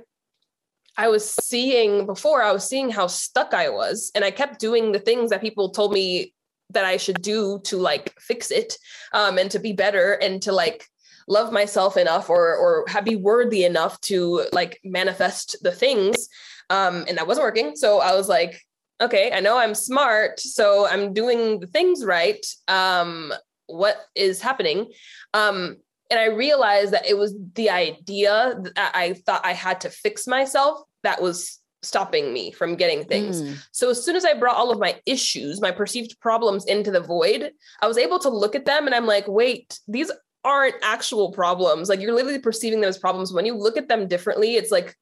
[0.97, 4.11] I was seeing before, I was seeing how stuck I was.
[4.15, 6.33] And I kept doing the things that people told me
[6.73, 8.77] that I should do to like fix it
[9.13, 10.85] um, and to be better and to like
[11.27, 16.27] love myself enough or or have, be worthy enough to like manifest the things
[16.69, 17.75] um, and that wasn't working.
[17.75, 18.61] So i was like
[19.01, 23.33] okay i know i'm smart so i'm doing the things right um,
[23.65, 24.91] what is happening?
[25.33, 25.77] Um,
[26.09, 30.27] and i realized that it was the idea that i thought i had to fix
[30.27, 33.41] myself that was stopping me from getting things.
[33.41, 33.67] Mm.
[33.71, 37.01] So as soon as I brought all of my issues, my perceived problems into the
[37.01, 40.11] void, I was able to look at them and I'm like, wait, these
[40.43, 41.89] aren't actual problems.
[41.89, 43.33] Like you're literally perceiving them as problems.
[43.33, 44.95] When you look at them differently, it's like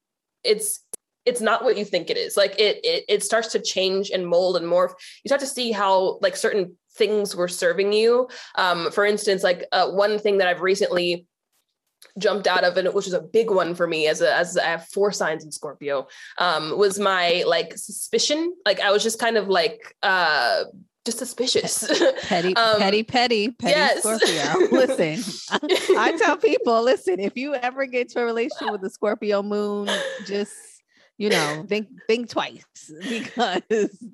[0.44, 0.80] it's
[1.26, 2.38] it's not what you think it is.
[2.38, 4.94] Like it it it starts to change and mold and morph.
[5.24, 8.28] You start to see how like certain things were serving you.
[8.56, 11.26] Um, for instance, like uh, one thing that I've recently
[12.18, 14.66] jumped out of and which was a big one for me as a as I
[14.66, 16.08] have four signs in Scorpio
[16.38, 18.54] um was my like suspicion.
[18.66, 20.66] Like I was just kind of like uh
[21.06, 21.90] just suspicious.
[22.28, 24.00] Petty um, petty petty petty yes.
[24.00, 24.68] Scorpio.
[24.72, 28.90] Listen I, I tell people listen if you ever get to a relationship with a
[28.90, 29.90] Scorpio moon
[30.26, 30.54] just
[31.18, 32.64] you know think think twice
[33.10, 33.62] because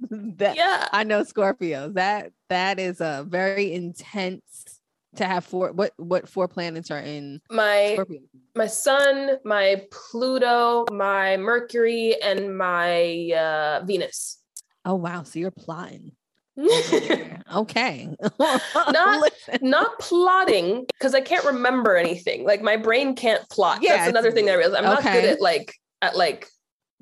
[0.10, 0.90] that yeah.
[0.92, 1.94] I know Scorpios.
[1.94, 4.75] That that is a very intense
[5.18, 8.20] to have four what what four planets are in my Scorpio?
[8.56, 14.40] my sun my pluto my mercury and my uh venus.
[14.86, 15.24] Oh wow.
[15.24, 16.12] So you're plotting
[17.56, 18.10] okay.
[18.40, 22.46] Not not plotting because i can't remember anything.
[22.46, 23.80] Like my brain can't plot.
[23.82, 24.86] Yeah, that's another thing that i realized.
[24.86, 25.04] I'm okay.
[25.04, 26.48] not good at like at like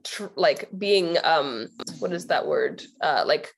[0.04, 1.68] tr- like being um
[2.00, 2.84] what is that word?
[3.00, 3.54] Uh like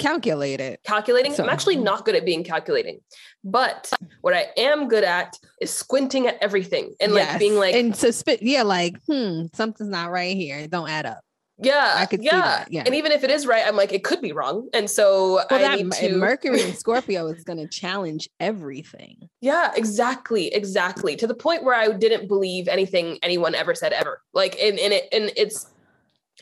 [0.00, 0.80] calculate it.
[0.84, 1.32] Calculating.
[1.32, 1.44] So.
[1.44, 3.00] I'm actually not good at being calculating.
[3.44, 7.30] But what I am good at is squinting at everything and yes.
[7.30, 10.58] like being like and so spit yeah, like, hmm, something's not right here.
[10.58, 11.20] It don't add up.
[11.62, 12.30] Yeah, I could yeah.
[12.30, 12.72] see that.
[12.72, 15.34] Yeah, and even if it is right, I'm like, it could be wrong, and so
[15.34, 16.16] well, I that, need to.
[16.16, 19.28] Mercury and Scorpio is going to challenge everything.
[19.42, 21.16] Yeah, exactly, exactly.
[21.16, 24.22] To the point where I didn't believe anything anyone ever said ever.
[24.32, 25.66] Like, and and it and it's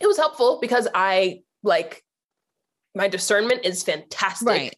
[0.00, 2.04] it was helpful because I like
[2.94, 4.48] my discernment is fantastic.
[4.48, 4.76] Right.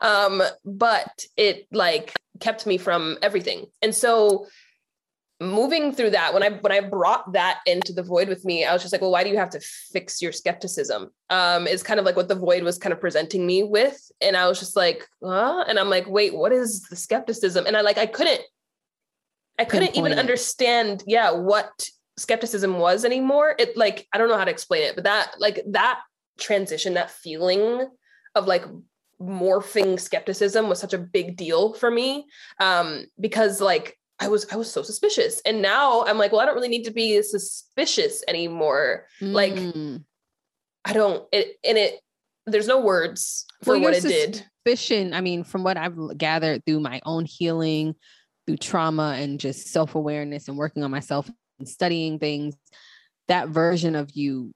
[0.00, 3.66] Um, but it like kept me from everything.
[3.82, 4.46] And so
[5.42, 8.72] moving through that when i when i brought that into the void with me i
[8.72, 11.98] was just like well why do you have to fix your skepticism um is kind
[11.98, 14.76] of like what the void was kind of presenting me with and i was just
[14.76, 15.64] like huh?
[15.66, 18.40] and i'm like wait what is the skepticism and i like i couldn't
[19.58, 24.44] i couldn't even understand yeah what skepticism was anymore it like i don't know how
[24.44, 26.00] to explain it but that like that
[26.38, 27.88] transition that feeling
[28.34, 28.64] of like
[29.20, 32.26] morphing skepticism was such a big deal for me
[32.58, 35.42] um because like I was I was so suspicious.
[35.44, 39.06] And now I'm like, well, I don't really need to be suspicious anymore.
[39.20, 39.32] Mm.
[39.32, 39.98] Like
[40.84, 41.98] I don't it and it
[42.46, 44.46] there's no words for well, what it did.
[44.64, 47.96] Suspicion, I mean, from what I've gathered through my own healing,
[48.46, 52.54] through trauma and just self-awareness and working on myself and studying things,
[53.26, 54.52] that version of you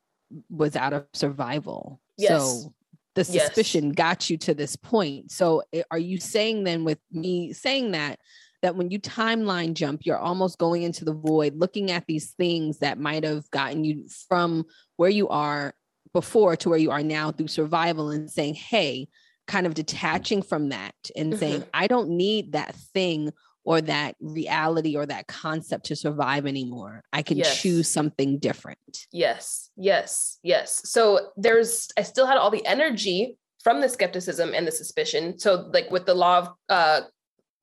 [0.50, 2.00] was out of survival.
[2.16, 2.30] Yes.
[2.30, 2.74] So
[3.14, 3.94] the suspicion yes.
[3.94, 5.30] got you to this point.
[5.30, 8.18] So eh, are you saying then with me saying that
[8.62, 12.78] that when you timeline jump, you're almost going into the void, looking at these things
[12.78, 14.64] that might have gotten you from
[14.96, 15.74] where you are
[16.12, 19.08] before to where you are now through survival and saying, hey,
[19.46, 21.38] kind of detaching from that and mm-hmm.
[21.38, 23.32] saying, I don't need that thing
[23.66, 27.02] or that reality or that concept to survive anymore.
[27.12, 27.60] I can yes.
[27.60, 29.06] choose something different.
[29.12, 30.80] Yes, yes, yes.
[30.84, 35.38] So there's, I still had all the energy from the skepticism and the suspicion.
[35.38, 37.00] So, like with the law of uh,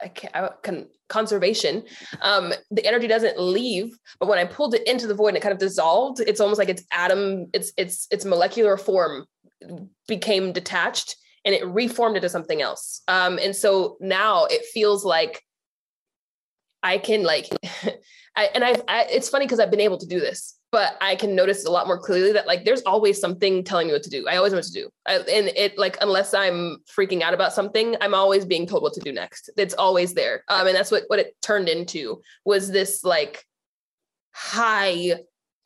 [0.01, 1.83] I can't, I can conservation.
[2.21, 5.41] Um, the energy doesn't leave, but when I pulled it into the void and it
[5.41, 9.25] kind of dissolved, it's almost like its atom, its its its molecular form
[10.07, 13.01] became detached and it reformed into something else.
[13.07, 15.41] Um, and so now it feels like
[16.83, 17.49] I can like,
[18.35, 21.15] I, and I've, I, it's funny because I've been able to do this but I
[21.15, 24.09] can notice a lot more clearly that like there's always something telling me what to
[24.09, 24.27] do.
[24.27, 24.89] I always know what to do.
[25.05, 28.93] I, and it like unless I'm freaking out about something, I'm always being told what
[28.93, 29.51] to do next.
[29.55, 30.43] It's always there.
[30.49, 33.45] Um, and that's what what it turned into was this like
[34.33, 35.13] high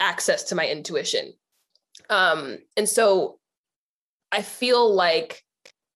[0.02, 1.32] access to my intuition.
[2.10, 3.40] Um, and so
[4.34, 5.42] I feel like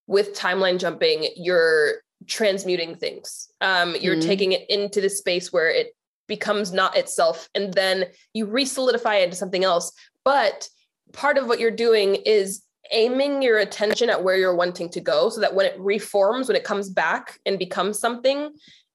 [0.06, 3.50] with timeline jumping, you're transmuting things.
[3.60, 4.28] Um, you're mm-hmm.
[4.28, 5.94] taking it into the space where it
[6.28, 9.92] becomes not itself and then you re-solidify it into something else
[10.24, 10.68] but
[11.12, 15.28] part of what you're doing is aiming your attention at where you're wanting to go
[15.28, 18.50] so that when it reforms when it comes back and becomes something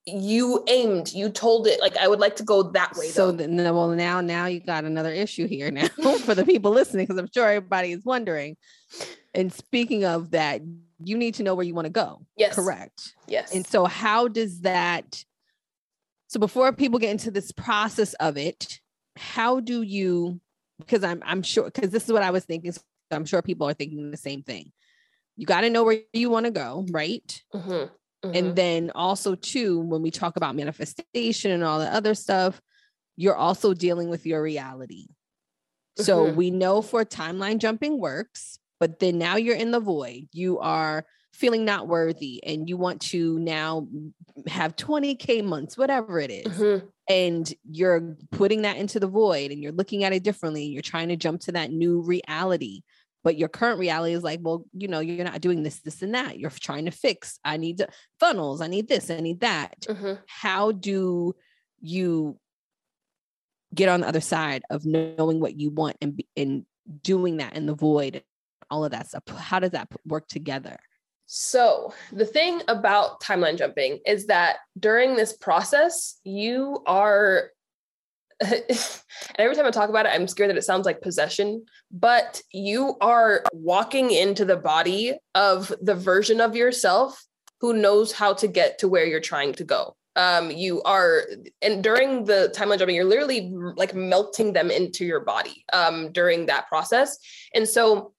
[0.05, 3.55] you aimed you told it like i would like to go that way so then
[3.55, 5.87] well now now you got another issue here now
[6.25, 8.55] for the people listening because i'm sure everybody is wondering
[9.33, 10.61] and speaking of that
[11.03, 14.27] you need to know where you want to go yes correct yes and so how
[14.27, 15.23] does that
[16.27, 18.79] so before people get into this process of it,
[19.15, 20.39] how do you
[20.79, 22.71] because I'm I'm sure because this is what I was thinking.
[22.71, 22.81] So
[23.11, 24.71] I'm sure people are thinking the same thing.
[25.37, 27.41] You got to know where you want to go, right?
[27.53, 28.31] Mm-hmm, mm-hmm.
[28.33, 32.61] And then also too, when we talk about manifestation and all the other stuff,
[33.15, 35.03] you're also dealing with your reality.
[35.03, 36.03] Mm-hmm.
[36.03, 40.27] So we know for timeline jumping works, but then now you're in the void.
[40.31, 43.87] You are feeling not worthy and you want to now
[44.47, 46.85] have 20k months whatever it is, mm-hmm.
[47.07, 50.81] and you're putting that into the void and you're looking at it differently and you're
[50.81, 52.81] trying to jump to that new reality
[53.23, 56.15] but your current reality is like well you know you're not doing this this and
[56.15, 57.87] that you're trying to fix i need to,
[58.19, 60.13] funnels i need this i need that mm-hmm.
[60.27, 61.35] how do
[61.81, 62.37] you
[63.75, 66.65] get on the other side of knowing what you want and and
[67.03, 68.23] doing that in the void
[68.69, 70.77] all of that stuff how does that work together
[71.29, 77.51] so, the thing about timeline jumping is that during this process, you are
[78.41, 78.63] and
[79.37, 82.95] every time I talk about it, I'm scared that it sounds like possession, but you
[83.01, 87.25] are walking into the body of the version of yourself
[87.61, 89.95] who knows how to get to where you're trying to go.
[90.15, 91.23] Um, you are,
[91.61, 96.45] and during the timeline jumping, you're literally like melting them into your body um, during
[96.45, 97.17] that process.
[97.53, 98.13] And so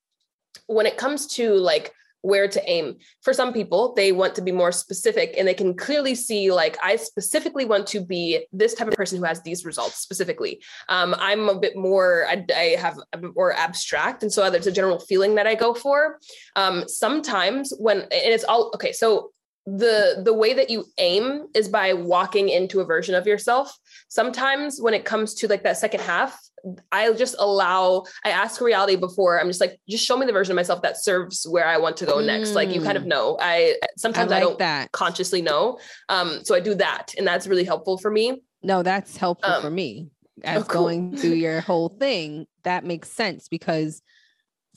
[0.67, 1.93] when it comes to like
[2.23, 2.97] where to aim.
[3.23, 6.77] For some people, they want to be more specific and they can clearly see, like,
[6.83, 10.61] I specifically want to be this type of person who has these results specifically.
[10.89, 12.99] Um, I'm a bit more, I, I, have
[13.37, 14.23] more abstract.
[14.23, 16.19] And so there's a general feeling that I go for.
[16.57, 19.31] Um, sometimes when, and it's all, okay, so
[19.77, 23.77] the the way that you aim is by walking into a version of yourself
[24.09, 26.39] sometimes when it comes to like that second half
[26.91, 30.53] i just allow i ask reality before i'm just like just show me the version
[30.53, 32.27] of myself that serves where i want to go mm.
[32.27, 33.09] next like you kind of mm.
[33.09, 34.93] know i sometimes i, like I don't that.
[34.93, 39.17] consciously know um so i do that and that's really helpful for me no that's
[39.17, 40.09] helpful um, for me
[40.45, 40.83] as oh, cool.
[40.83, 44.03] going through your whole thing that makes sense because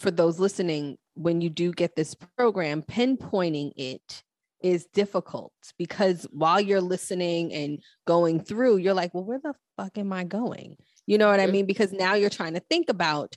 [0.01, 4.23] for those listening, when you do get this program, pinpointing it
[4.63, 9.97] is difficult because while you're listening and going through, you're like, well, where the fuck
[9.97, 10.77] am I going?
[11.05, 11.65] You know what I mean?
[11.65, 13.35] Because now you're trying to think about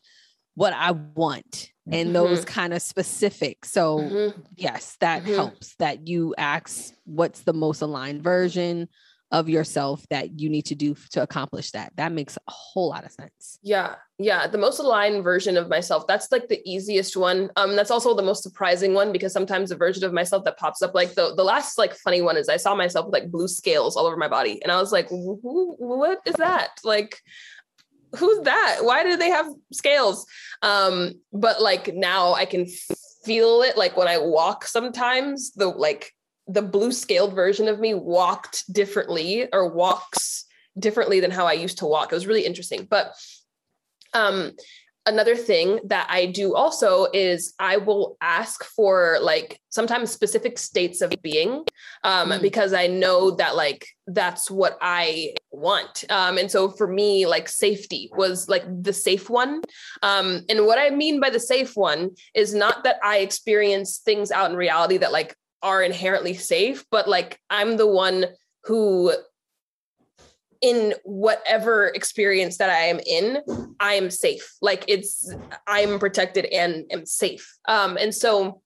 [0.55, 2.12] what I want and mm-hmm.
[2.12, 3.64] those kind of specific.
[3.64, 4.41] So, mm-hmm.
[4.57, 5.35] yes, that mm-hmm.
[5.35, 8.89] helps that you ask what's the most aligned version
[9.33, 11.93] of yourself that you need to do to accomplish that.
[11.97, 13.59] That makes a whole lot of sense.
[13.62, 13.97] Yeah.
[14.18, 14.47] Yeah.
[14.47, 17.51] The most aligned version of myself, that's like the easiest one.
[17.57, 20.83] Um, that's also the most surprising one because sometimes the version of myself that pops
[20.83, 23.49] up, like the, the last like funny one is I saw myself with like blue
[23.49, 24.62] scales all over my body.
[24.62, 26.79] And I was like, what is that?
[26.85, 27.18] Like,
[28.16, 28.81] who's that?
[28.83, 30.27] Why do they have scales?
[30.62, 32.66] Um, but like now I can
[33.25, 36.14] feel it like when I walk sometimes, the like
[36.47, 40.45] the blue scaled version of me walked differently or walks
[40.78, 42.12] differently than how I used to walk.
[42.12, 42.86] It was really interesting.
[42.88, 43.14] But
[44.12, 44.53] um,
[45.07, 51.01] another thing that I do also is I will ask for like sometimes specific states
[51.01, 51.64] of being
[52.05, 52.42] um, mm.
[52.42, 56.05] because I know that like that's what I want.
[56.11, 59.62] Um, and so for me, like safety was like the safe one.
[60.03, 64.30] Um, and what I mean by the safe one is not that I experience things
[64.30, 68.27] out in reality that like are inherently safe, but like I'm the one
[68.65, 69.12] who
[70.61, 73.39] in whatever experience that I am in,
[73.81, 74.55] I am safe.
[74.62, 75.35] Like it's
[75.67, 77.59] I'm protected and am safe.
[77.67, 78.62] Um, and so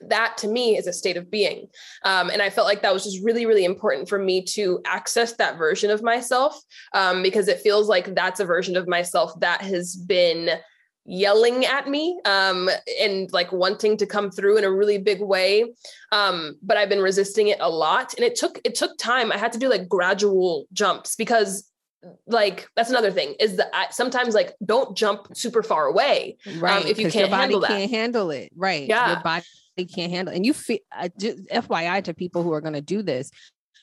[0.00, 1.66] that to me is a state of being.
[2.04, 5.34] Um, and I felt like that was just really, really important for me to access
[5.34, 6.58] that version of myself
[6.94, 10.58] um, because it feels like that's a version of myself that has been
[11.10, 15.64] yelling at me um, and like wanting to come through in a really big way.
[16.12, 19.32] Um, but i've been resisting it a lot and it took it took time.
[19.32, 21.68] I had to do like gradual jumps because
[22.26, 26.60] like that's another thing is that I, sometimes like don't jump super far away um,
[26.60, 28.52] right um, if you can't your body handle can't handle it.
[28.56, 29.12] Right yeah.
[29.12, 29.44] your body
[29.92, 30.36] can't handle it.
[30.36, 33.30] and you feel uh, just fyi to people who are going to do this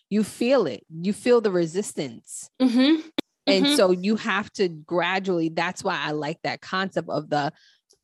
[0.10, 0.86] you feel it.
[0.90, 2.50] You feel the resistance.
[2.62, 3.08] Mm-hmm.
[3.48, 3.76] And mm-hmm.
[3.76, 7.54] so you have to gradually, that's why I like that concept of the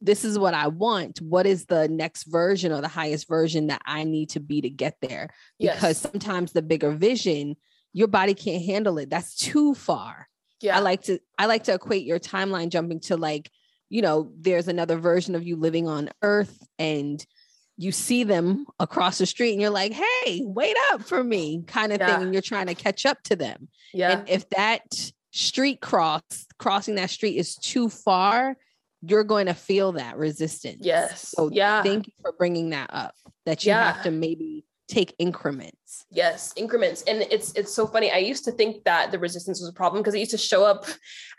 [0.04, 1.22] this is what I want.
[1.22, 4.70] What is the next version or the highest version that I need to be to
[4.70, 5.30] get there?
[5.58, 6.12] Because yes.
[6.12, 7.56] sometimes the bigger vision,
[7.94, 9.10] your body can't handle it.
[9.10, 10.28] That's too far.
[10.60, 10.76] Yeah.
[10.76, 13.50] I like to I like to equate your timeline jumping to like,
[13.90, 17.26] you know, there's another version of you living on earth and
[17.78, 21.92] you see them across the street and you're like, hey, wait up for me, kind
[21.92, 22.08] of yeah.
[22.08, 22.24] thing.
[22.24, 23.70] And you're trying to catch up to them.
[23.94, 24.20] Yeah.
[24.20, 26.22] And if that street cross
[26.60, 28.56] crossing that street is too far
[29.06, 30.80] you're going to feel that resistance.
[30.82, 31.34] Yes.
[31.36, 31.84] So yeah.
[31.84, 33.16] thank you for bringing that up
[33.46, 33.92] that you yeah.
[33.92, 36.06] have to maybe take increments.
[36.12, 37.04] Yes increments.
[37.04, 38.12] And it's it's so funny.
[38.12, 40.64] I used to think that the resistance was a problem because it used to show
[40.64, 40.86] up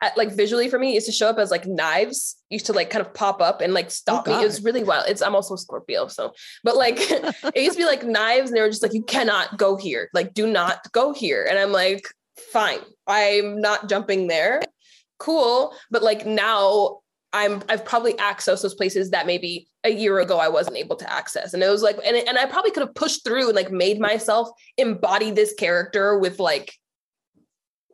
[0.03, 2.73] at like visually for me it used to show up as like knives used to
[2.73, 4.43] like kind of pop up and like oh, stop oh, me.
[4.43, 5.05] It was really wild.
[5.09, 6.33] It's i'm also scorpio so
[6.65, 9.57] but like it used to be like knives and they were just like you cannot
[9.57, 10.11] go here.
[10.13, 11.47] Like do not go here.
[11.49, 12.07] And i'm like
[12.53, 12.81] fine.
[13.07, 14.63] I'm not jumping there.
[15.19, 15.75] Cool.
[15.91, 17.01] But like now
[17.33, 21.13] I'm I've probably accessed those places that maybe a year ago I wasn't able to
[21.13, 21.53] access.
[21.53, 24.01] And it was like, and, and I probably could have pushed through and like made
[24.01, 26.73] myself embody this character with like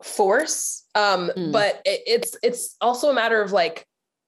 [0.03, 0.85] force.
[0.95, 1.51] Um, mm.
[1.51, 3.85] but it, it's it's also a matter of like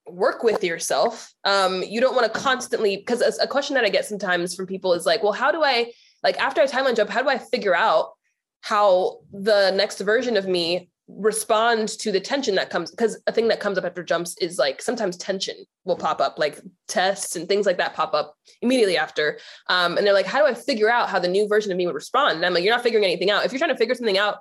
[0.07, 1.31] work with yourself.
[1.45, 4.93] Um, you don't want to constantly because a question that I get sometimes from people
[4.93, 5.91] is like, well, how do I
[6.23, 8.13] like after I timeline jump, how do I figure out
[8.63, 13.49] how the next version of me responds to the tension that comes because a thing
[13.49, 17.49] that comes up after jumps is like sometimes tension will pop up like tests and
[17.49, 19.37] things like that pop up immediately after
[19.67, 21.85] um, and they're like how do i figure out how the new version of me
[21.85, 23.93] would respond and i'm like you're not figuring anything out if you're trying to figure
[23.93, 24.37] something out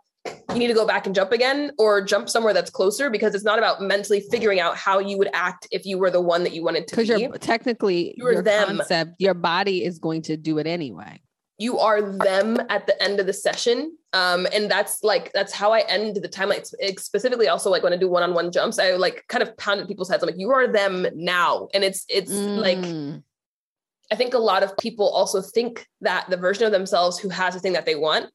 [0.50, 3.42] you need to go back and jump again or jump somewhere that's closer because it's
[3.42, 6.52] not about mentally figuring out how you would act if you were the one that
[6.52, 7.02] you wanted to be.
[7.02, 8.76] Because you're technically you your them.
[8.76, 11.20] concept, your body is going to do it anyway
[11.58, 13.96] you are them at the end of the session.
[14.12, 16.66] Um, and that's like that's how i end the time like
[16.98, 20.22] specifically also like when i do one-on-one jumps i like kind of pounded people's heads.
[20.22, 21.68] I'm like you are them now.
[21.72, 22.58] And it's it's mm.
[22.58, 23.12] like
[24.10, 27.54] i think a lot of people also think that the version of themselves who has
[27.54, 28.26] the thing that they want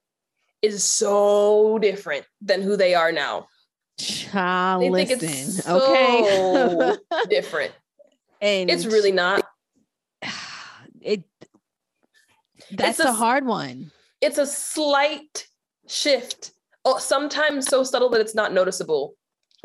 [0.61, 3.47] is so different than who they are now.
[3.99, 6.97] Child, they listen, think it's so okay.
[7.29, 7.73] different.
[8.41, 9.43] And it's really not.
[11.01, 11.23] it
[12.71, 13.91] that's a, a hard one.
[14.21, 15.47] It's a slight
[15.87, 16.51] shift.
[16.85, 19.15] Oh, sometimes so subtle that it's not noticeable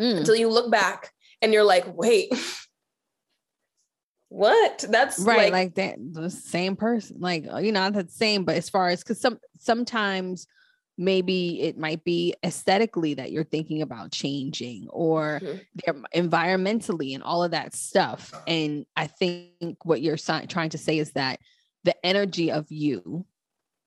[0.00, 0.18] mm.
[0.18, 2.32] until you look back and you're like, wait,
[4.28, 4.84] what?
[4.88, 7.16] That's right, like, like that the same person.
[7.20, 10.46] Like you know, not the same, but as far as because some sometimes
[10.98, 16.04] maybe it might be aesthetically that you're thinking about changing or mm-hmm.
[16.14, 21.12] environmentally and all of that stuff and i think what you're trying to say is
[21.12, 21.40] that
[21.84, 23.26] the energy of you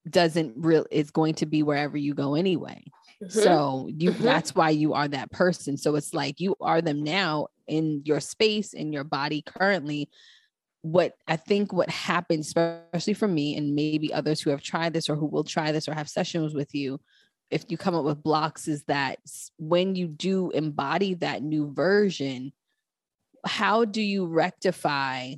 [0.09, 2.83] doesn't real is going to be wherever you go anyway
[3.23, 3.27] mm-hmm.
[3.27, 4.23] so you mm-hmm.
[4.23, 8.19] that's why you are that person so it's like you are them now in your
[8.19, 10.09] space in your body currently
[10.85, 15.09] what I think what happens, especially for me and maybe others who have tried this
[15.09, 17.01] or who will try this or have sessions with you,
[17.49, 19.17] if you come up with blocks, is that
[19.57, 22.53] when you do embody that new version,
[23.43, 25.33] how do you rectify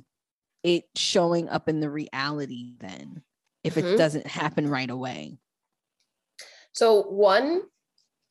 [0.62, 3.22] it showing up in the reality then
[3.64, 3.88] if mm-hmm.
[3.88, 5.38] it doesn't happen right away?
[6.72, 7.62] So, one,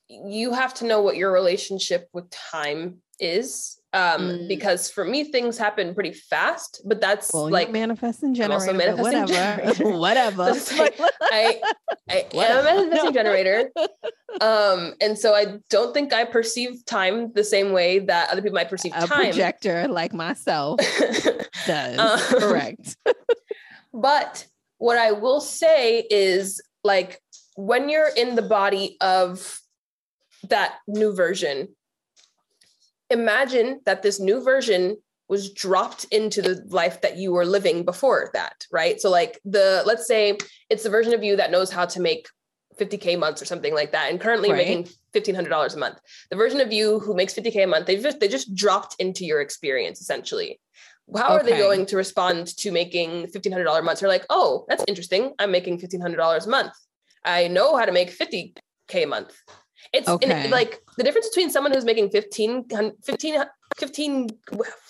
[0.09, 4.47] you have to know what your relationship with time is um mm.
[4.47, 9.33] because for me things happen pretty fast but that's well, like manifesting generator manifesting whatever.
[9.33, 9.97] generator.
[9.97, 10.53] whatever.
[10.77, 11.61] Like, i
[12.09, 12.67] i whatever.
[12.67, 13.71] am a manifesting generator.
[14.41, 18.55] Um and so i don't think i perceive time the same way that other people
[18.55, 19.23] might perceive a time.
[19.23, 20.79] projector like myself
[21.65, 21.97] does.
[21.97, 22.97] Um, correct.
[23.93, 24.45] but
[24.79, 27.21] what i will say is like
[27.55, 29.59] when you're in the body of
[30.49, 31.69] that new version
[33.09, 34.97] imagine that this new version
[35.29, 38.99] was dropped into the life that you were living before that, right?
[39.01, 40.37] So like the let's say
[40.69, 42.27] it's the version of you that knows how to make
[42.79, 44.67] 50k months or something like that and currently right.
[44.67, 45.99] making $1500 a month.
[46.29, 49.25] The version of you who makes 50k a month, they just they just dropped into
[49.25, 50.59] your experience essentially.
[51.15, 51.33] How okay.
[51.35, 54.01] are they going to respond to making $1500 months?
[54.01, 55.33] They're like, "Oh, that's interesting.
[55.39, 56.73] I'm making $1500 a month.
[57.23, 59.33] I know how to make 50k a month.
[59.93, 60.45] It's okay.
[60.45, 62.65] it, like the difference between someone who's making 15,
[63.03, 63.43] 15,
[63.77, 64.29] 15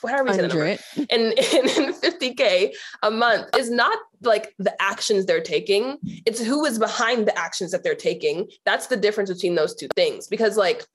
[0.02, 0.80] whatever you say number, and,
[1.12, 2.74] and, and 50K
[3.04, 5.98] a month is not like the actions they're taking.
[6.26, 8.50] It's who is behind the actions that they're taking.
[8.66, 10.28] That's the difference between those two things.
[10.28, 10.86] Because like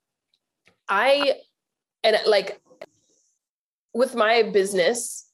[0.89, 1.35] I,
[2.03, 2.61] and like
[3.93, 5.27] with my business,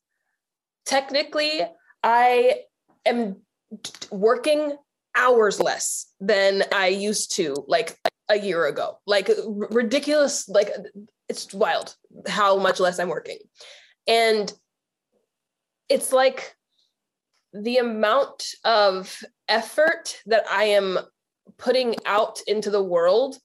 [0.86, 1.62] technically
[2.04, 2.62] I
[3.06, 3.38] am
[4.12, 4.78] working
[5.16, 7.56] hours less than I used to.
[7.68, 7.98] Like
[8.30, 9.00] a year ago.
[9.06, 10.70] Like r- ridiculous, like
[11.28, 11.96] it's wild
[12.28, 13.40] how much less I'm working.
[14.08, 14.52] And
[15.90, 16.56] it's like
[17.54, 21.00] the amount of effort that I am
[21.58, 23.38] putting out into the world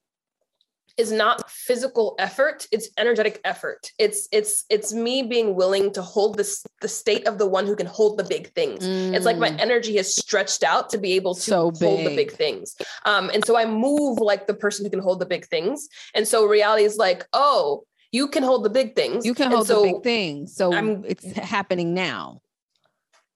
[0.97, 3.91] is not physical effort it's energetic effort.
[3.99, 7.77] It's it's it's me being willing to hold this the state of the one who
[7.77, 8.87] can hold the big things.
[8.87, 9.15] Mm.
[9.15, 9.61] it's like my mm.
[9.61, 12.77] energy has stretched out to be able to so hold the big things.
[13.05, 15.89] Um and so i move like the person who can hold the big things.
[16.15, 19.27] And so reality is like oh you can hold the big things.
[19.27, 20.55] You can hold so the big things.
[20.55, 22.43] So I'm, it's happening now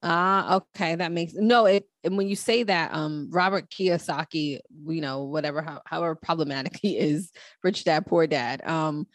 [0.01, 1.65] Ah, okay, that makes no.
[1.65, 6.77] It and when you say that, um, Robert Kiyosaki, you know, whatever, how, however problematic
[6.81, 7.31] he is,
[7.63, 8.65] rich dad, poor dad.
[8.65, 9.07] Um,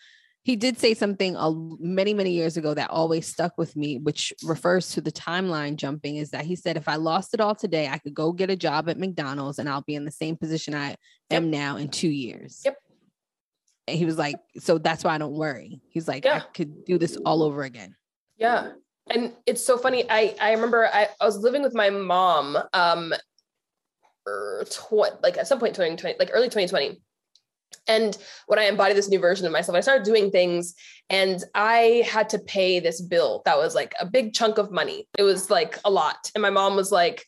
[0.42, 4.34] he did say something uh, many many years ago that always stuck with me, which
[4.42, 6.16] refers to the timeline jumping.
[6.16, 8.56] Is that he said, if I lost it all today, I could go get a
[8.56, 10.96] job at McDonald's and I'll be in the same position I
[11.30, 12.60] am now in two years.
[12.62, 12.76] Yep.
[13.88, 15.80] And he was like, so that's why I don't worry.
[15.88, 16.42] He's like, yeah.
[16.46, 17.96] I could do this all over again.
[18.36, 18.72] Yeah
[19.10, 20.04] and it's so funny.
[20.08, 23.14] I I remember I, I was living with my mom um
[24.26, 27.00] er, tw- like at some point 2020 like early 2020
[27.86, 30.74] and when I embodied this new version of myself, I started doing things
[31.10, 35.08] and I had to pay this bill that was like a big chunk of money.
[35.18, 36.30] It was like a lot.
[36.34, 37.24] And my mom was like,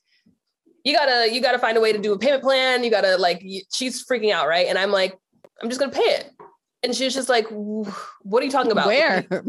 [0.84, 2.84] you gotta, you gotta find a way to do a payment plan.
[2.84, 4.48] You gotta like, she's freaking out.
[4.48, 4.66] Right.
[4.66, 5.18] And I'm like,
[5.62, 6.30] I'm just gonna pay it.
[6.82, 8.86] And she was just like, what are you talking about?
[8.86, 9.26] Where?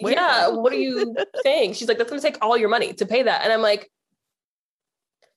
[0.00, 0.14] Where?
[0.14, 1.74] yeah, what are you saying?
[1.74, 3.42] She's like, that's gonna take all your money to pay that.
[3.44, 3.90] And I'm like,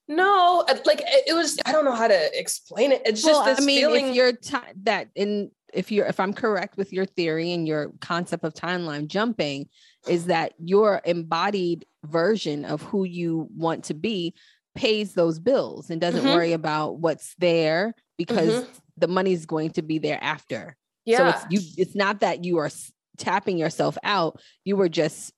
[0.08, 3.02] no, like it was, I don't know how to explain it.
[3.04, 4.08] It's well, just this I mean, feeling.
[4.08, 7.92] If you're t- that in, if you're, if I'm correct with your theory and your
[8.00, 9.68] concept of timeline jumping,
[10.08, 14.34] is that your embodied version of who you want to be
[14.76, 16.34] pays those bills and doesn't mm-hmm.
[16.34, 18.70] worry about what's there because mm-hmm.
[18.98, 20.76] the money's going to be there after.
[21.04, 21.18] Yeah.
[21.18, 22.70] So it's you, it's not that you are
[23.16, 25.32] tapping yourself out, you were just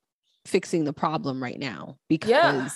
[0.45, 2.68] fixing the problem right now because yeah.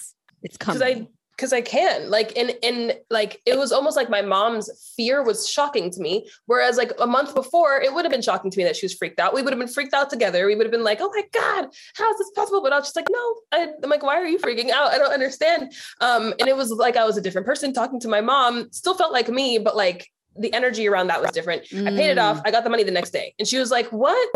[0.43, 1.09] it's coming.
[1.37, 2.11] Because I can.
[2.11, 6.29] Like and and like it was almost like my mom's fear was shocking to me.
[6.45, 8.95] Whereas like a month before, it would have been shocking to me that she was
[8.95, 9.35] freaked out.
[9.35, 10.47] We would have been freaked out together.
[10.47, 12.63] We would have been like, oh my God, how is this possible?
[12.63, 14.93] But I was just like, no, I, am like, why are you freaking out?
[14.93, 15.73] I don't understand.
[16.01, 18.95] Um, and it was like I was a different person talking to my mom, still
[18.95, 21.65] felt like me, but like the energy around that was different.
[21.65, 21.93] Mm.
[21.93, 22.39] I paid it off.
[22.39, 22.43] Mm.
[22.47, 23.35] I got the money the next day.
[23.39, 24.31] And she was like, What?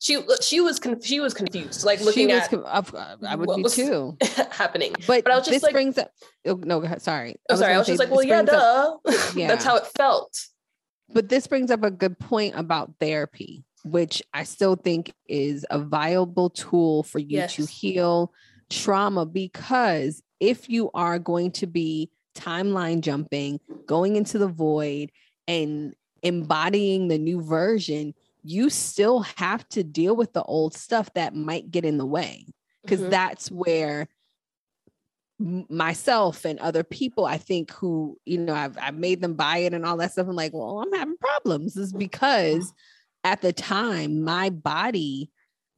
[0.00, 2.52] She she was con- she was confused, like looking at.
[2.52, 4.16] I would be too
[4.50, 4.94] happening.
[5.06, 6.10] But, but I was just this like, brings up.
[6.46, 7.36] Oh, no, sorry.
[7.50, 7.74] Oh, sorry.
[7.74, 8.96] I was just like, well, yeah, duh.
[9.34, 9.48] yeah.
[9.48, 10.38] That's how it felt.
[11.10, 15.78] But this brings up a good point about therapy, which I still think is a
[15.78, 17.56] viable tool for you yes.
[17.56, 18.32] to heal
[18.70, 25.10] trauma because if you are going to be timeline jumping, going into the void,
[25.48, 28.14] and embodying the new version,
[28.48, 32.46] you still have to deal with the old stuff that might get in the way.
[32.82, 33.10] Because mm-hmm.
[33.10, 34.08] that's where
[35.38, 39.74] myself and other people, I think, who, you know, I've, I've made them buy it
[39.74, 40.28] and all that stuff.
[40.28, 41.76] I'm like, well, I'm having problems.
[41.76, 42.72] Is because
[43.22, 45.30] at the time, my body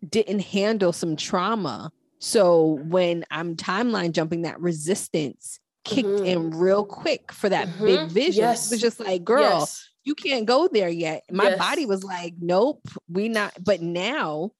[0.08, 1.90] didn't handle some trauma.
[2.20, 6.24] So when I'm timeline jumping, that resistance kicked mm-hmm.
[6.24, 7.84] in real quick for that mm-hmm.
[7.84, 8.44] big vision.
[8.44, 8.70] Yes.
[8.70, 9.89] It was just like, girl, yes.
[10.04, 11.24] You can't go there yet.
[11.30, 11.58] My yes.
[11.58, 13.52] body was like, nope, we not.
[13.62, 14.52] But now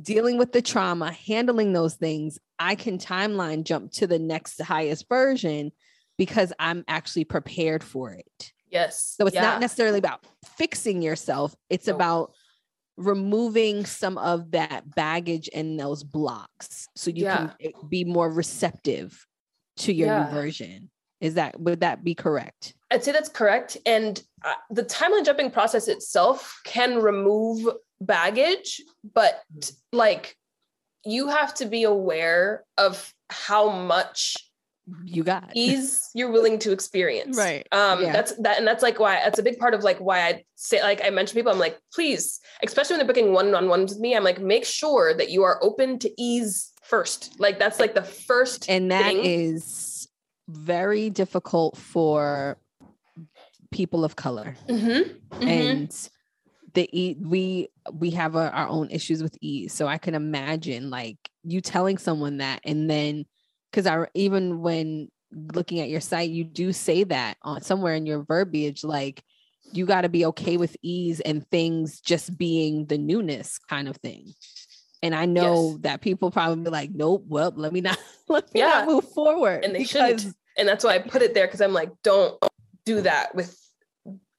[0.00, 5.08] dealing with the trauma, handling those things, I can timeline jump to the next highest
[5.08, 5.72] version
[6.18, 8.52] because I'm actually prepared for it.
[8.70, 9.14] Yes.
[9.18, 9.42] So it's yeah.
[9.42, 10.24] not necessarily about
[10.56, 12.32] fixing yourself, it's about
[12.96, 17.50] removing some of that baggage and those blocks so you yeah.
[17.60, 19.26] can be more receptive
[19.78, 20.24] to your yeah.
[20.24, 20.90] new version.
[21.20, 22.74] Is that would that be correct?
[22.92, 23.78] I'd say that's correct.
[23.86, 27.66] And uh, the timeline jumping process itself can remove
[28.00, 28.82] baggage,
[29.14, 29.42] but
[29.92, 30.36] like
[31.04, 34.36] you have to be aware of how much
[35.04, 38.12] you got ease you're willing to experience right um yeah.
[38.12, 40.82] that's that and that's like why that's a big part of like why i say
[40.82, 44.24] like i mention people i'm like please especially when they're booking one-on-ones with me i'm
[44.24, 48.68] like make sure that you are open to ease first like that's like the first
[48.68, 49.24] and that thing.
[49.24, 50.08] is
[50.48, 52.58] very difficult for
[53.72, 54.86] people of color mm-hmm.
[54.86, 55.48] Mm-hmm.
[55.48, 56.08] and
[56.74, 60.90] the e- we we have a, our own issues with ease so i can imagine
[60.90, 63.24] like you telling someone that and then
[63.70, 65.08] because i even when
[65.54, 69.22] looking at your site you do say that on somewhere in your verbiage like
[69.72, 73.96] you got to be okay with ease and things just being the newness kind of
[73.96, 74.32] thing
[75.02, 75.78] and i know yes.
[75.80, 77.98] that people probably be like nope well let me not
[78.28, 78.68] let me yeah.
[78.68, 81.60] not move forward and they because- shouldn't and that's why i put it there because
[81.62, 82.38] i'm like don't
[82.84, 83.61] do that with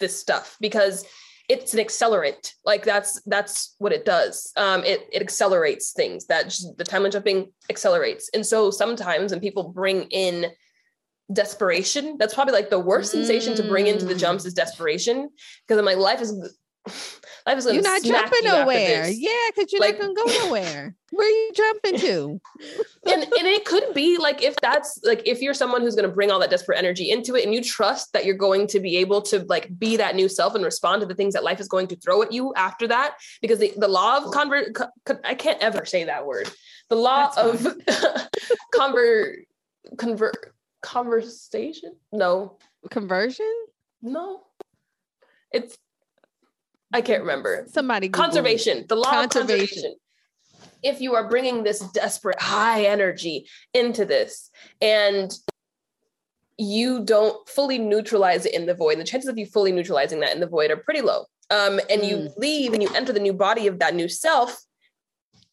[0.03, 1.05] this stuff because
[1.49, 2.53] it's an accelerant.
[2.65, 4.51] Like that's that's what it does.
[4.55, 8.29] Um it, it accelerates things that the timeline jumping accelerates.
[8.33, 10.51] And so sometimes when people bring in
[11.31, 13.17] desperation that's probably like the worst mm.
[13.17, 15.29] sensation to bring into the jumps is desperation
[15.65, 16.31] because i'm like life is
[17.45, 19.07] life is you're not jumping you nowhere.
[19.09, 20.95] yeah because you're like, not gonna go nowhere.
[21.11, 22.41] Where are you jumping to?
[23.05, 26.15] And and it could be like if that's like if you're someone who's going to
[26.15, 28.95] bring all that desperate energy into it and you trust that you're going to be
[28.95, 31.67] able to like be that new self and respond to the things that life is
[31.67, 35.35] going to throw at you after that because the, the law of convert co- i
[35.35, 36.49] can't ever say that word.
[36.89, 37.67] The law of
[38.73, 39.39] convert
[39.97, 41.95] convert conversation?
[42.11, 42.57] No.
[42.91, 43.51] Conversion?
[44.01, 44.43] No.
[45.51, 45.77] It's
[46.93, 47.65] I can't remember.
[47.69, 48.77] Somebody Google conservation.
[48.79, 48.87] It.
[48.87, 49.41] The law conservation.
[49.41, 49.95] of conservation.
[50.83, 55.33] If you are bringing this desperate high energy into this and
[56.57, 60.33] you don't fully neutralize it in the void, the chances of you fully neutralizing that
[60.33, 61.25] in the void are pretty low.
[61.49, 62.09] Um, and mm.
[62.09, 64.57] you leave and you enter the new body of that new self,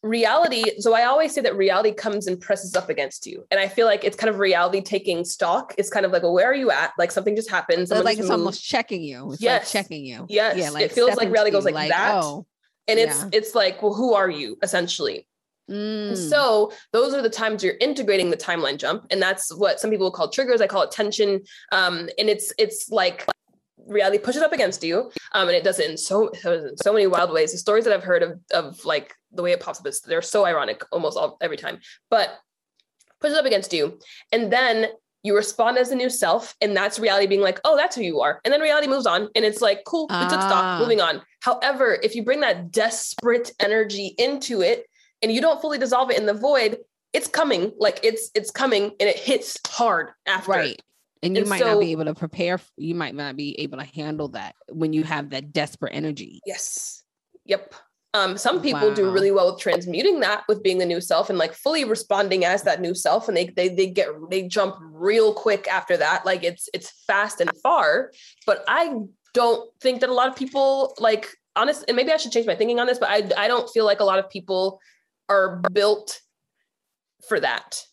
[0.03, 3.45] reality so i always say that reality comes and presses up against you.
[3.51, 5.73] And i feel like it's kind of reality taking stock.
[5.77, 6.91] It's kind of like well where are you at?
[6.97, 8.31] Like something just happens like it's moved.
[8.31, 9.31] almost checking you.
[9.33, 9.61] It's yes.
[9.61, 10.25] like checking you.
[10.29, 10.57] Yes.
[10.57, 12.23] Yeah like it feels like reality goes like, like that.
[12.23, 12.45] Oh,
[12.87, 13.29] and it's yeah.
[13.31, 15.27] it's like well who are you essentially?
[15.69, 16.17] Mm.
[16.29, 19.05] so those are the times you're integrating the timeline jump.
[19.09, 20.59] And that's what some people call triggers.
[20.59, 21.41] I call it tension.
[21.71, 23.25] Um, and it's it's like
[23.91, 26.31] reality pushes up against you um, and it does it in so
[26.75, 27.51] so many wild ways.
[27.51, 30.21] The stories that i've heard of of like the way it pops up is they're
[30.21, 31.79] so ironic almost all every time
[32.09, 32.39] but
[33.19, 33.99] pushes up against you.
[34.31, 34.87] And then
[35.23, 38.21] you respond as a new self and that's reality being like oh that's who you
[38.21, 38.41] are.
[38.43, 40.79] And then reality moves on and it's like cool we took stock ah.
[40.79, 41.21] moving on.
[41.41, 44.85] However if you bring that desperate energy into it
[45.21, 46.77] and you don't fully dissolve it in the void
[47.13, 47.73] it's coming.
[47.77, 50.51] Like it's it's coming and it hits hard after.
[50.51, 50.81] Right
[51.23, 53.77] and you and might so, not be able to prepare you might not be able
[53.77, 56.41] to handle that when you have that desperate energy.
[56.45, 57.03] Yes.
[57.45, 57.73] Yep.
[58.13, 58.93] Um, some people wow.
[58.93, 62.43] do really well with transmuting that with being the new self and like fully responding
[62.43, 66.25] as that new self and they they they get they jump real quick after that.
[66.25, 68.11] Like it's it's fast and far
[68.45, 68.95] but i
[69.33, 72.55] don't think that a lot of people like honest and maybe i should change my
[72.55, 74.79] thinking on this but i i don't feel like a lot of people
[75.29, 76.21] are built
[77.27, 77.83] for that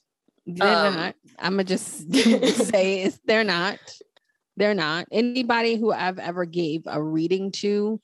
[0.49, 1.14] they're um, not.
[1.38, 2.12] I'm gonna just
[2.70, 3.78] say it's they're not.
[4.57, 5.07] They're not.
[5.12, 8.01] Anybody who I've ever gave a reading to,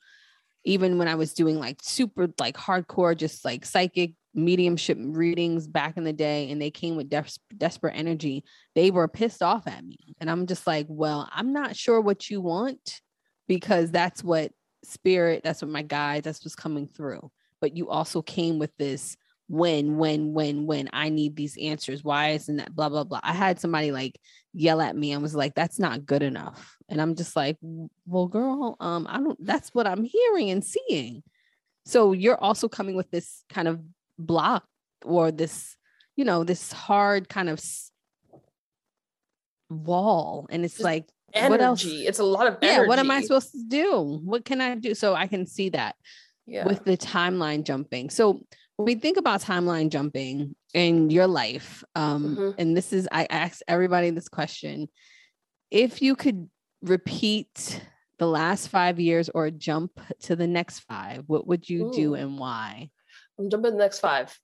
[0.63, 5.97] even when I was doing like super like hardcore, just like psychic mediumship readings back
[5.97, 8.43] in the day and they came with des- desperate energy,
[8.75, 10.15] they were pissed off at me.
[10.19, 13.01] And I'm just like, well, I'm not sure what you want
[13.47, 14.51] because that's what
[14.83, 17.31] spirit, that's what my guide, that's what's coming through.
[17.59, 19.17] But you also came with this
[19.47, 22.03] when, when, when, when I need these answers.
[22.03, 23.19] Why isn't that blah, blah, blah?
[23.23, 24.19] I had somebody like
[24.53, 26.75] yell at me and was like, that's not good enough.
[26.89, 27.57] And I'm just like,
[28.05, 31.23] well, girl, um, I don't, that's what I'm hearing and seeing.
[31.85, 33.81] So you're also coming with this kind of
[34.17, 34.65] block
[35.03, 35.75] or this,
[36.15, 37.63] you know, this hard kind of
[39.69, 40.47] wall.
[40.49, 41.51] And it's Just like, energy.
[41.51, 41.85] what else?
[41.85, 42.81] It's a lot of energy.
[42.81, 42.87] Yeah.
[42.87, 44.19] What am I supposed to do?
[44.23, 44.95] What can I do?
[44.95, 45.95] So I can see that
[46.47, 46.65] yeah.
[46.65, 48.09] with the timeline jumping.
[48.09, 48.41] So
[48.77, 52.51] we think about timeline jumping in your life, um, mm-hmm.
[52.59, 54.89] and this is, I ask everybody this question
[55.71, 56.49] if you could
[56.81, 57.81] repeat
[58.17, 61.93] the last five years or jump to the next five, what would you Ooh.
[61.93, 62.89] do and why?
[63.39, 64.37] I'm jumping the next five.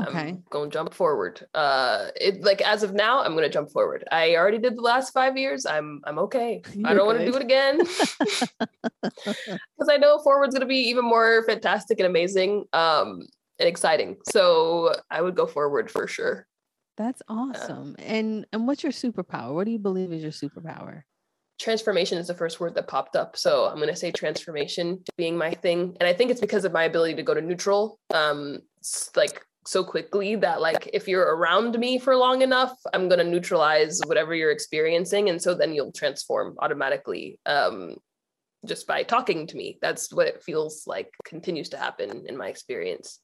[0.00, 0.28] Okay.
[0.28, 1.44] I'm going to jump forward.
[1.54, 4.06] Uh, it like as of now, I'm going to jump forward.
[4.12, 5.66] I already did the last five years.
[5.66, 6.62] I'm I'm okay.
[6.74, 7.78] You're I don't want to do it again
[9.02, 13.22] because I know forward's going to be even more fantastic and amazing, um,
[13.58, 14.16] and exciting.
[14.30, 16.46] So I would go forward for sure.
[16.96, 17.94] That's awesome.
[17.98, 18.04] Yeah.
[18.14, 19.54] And and what's your superpower?
[19.54, 21.02] What do you believe is your superpower?
[21.58, 23.36] transformation is the first word that popped up.
[23.36, 25.96] So I'm going to say transformation being my thing.
[26.00, 28.60] And I think it's because of my ability to go to neutral, um,
[29.16, 33.30] like so quickly that like if you're around me for long enough, I'm going to
[33.30, 35.28] neutralize whatever you're experiencing.
[35.28, 37.96] And so then you'll transform automatically um,
[38.64, 39.78] just by talking to me.
[39.82, 43.20] That's what it feels like continues to happen in my experience.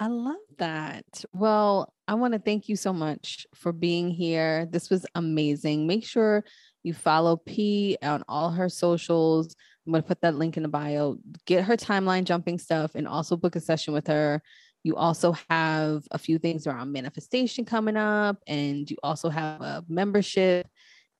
[0.00, 1.04] I love that.
[1.34, 4.64] Well, I want to thank you so much for being here.
[4.64, 5.86] This was amazing.
[5.86, 6.42] Make sure
[6.82, 9.54] you follow P on all her socials.
[9.86, 11.18] I'm going to put that link in the bio.
[11.44, 14.42] Get her timeline jumping stuff and also book a session with her.
[14.84, 19.84] You also have a few things around manifestation coming up, and you also have a
[19.86, 20.66] membership.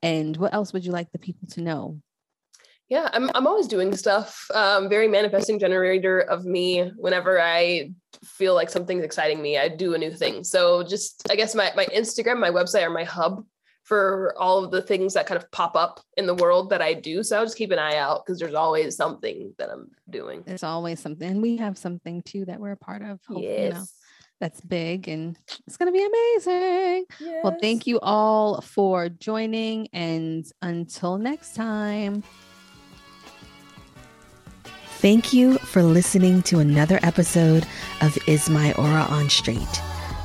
[0.02, 2.00] And what else would you like the people to know?
[2.90, 4.46] Yeah, I'm I'm always doing stuff.
[4.52, 6.90] Um, very manifesting generator of me.
[6.96, 7.92] Whenever I
[8.24, 10.42] feel like something's exciting me, I do a new thing.
[10.42, 13.44] So just I guess my my Instagram, my website, are my hub
[13.84, 16.94] for all of the things that kind of pop up in the world that I
[16.94, 17.22] do.
[17.22, 20.42] So I'll just keep an eye out because there's always something that I'm doing.
[20.46, 21.28] There's always something.
[21.28, 23.18] And we have something too that we're a part of.
[23.30, 23.58] Yes.
[23.62, 23.84] You know,
[24.40, 25.36] that's big and
[25.66, 27.04] it's going to be amazing.
[27.18, 27.40] Yes.
[27.42, 29.88] Well, thank you all for joining.
[29.92, 32.22] And until next time.
[35.00, 37.66] Thank you for listening to another episode
[38.02, 39.80] of Is My Aura on Straight.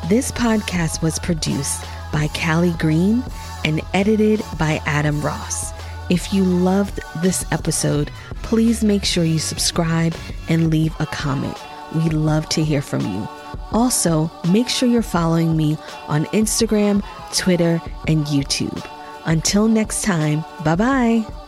[0.09, 3.23] This podcast was produced by Callie Green
[3.63, 5.71] and edited by Adam Ross.
[6.09, 8.11] If you loved this episode,
[8.43, 10.13] please make sure you subscribe
[10.49, 11.57] and leave a comment.
[11.95, 13.30] We'd love to hear from you.
[13.71, 15.78] Also, make sure you're following me
[16.09, 17.01] on Instagram,
[17.34, 18.86] Twitter, and YouTube.
[19.26, 21.44] Until next time, bye bye.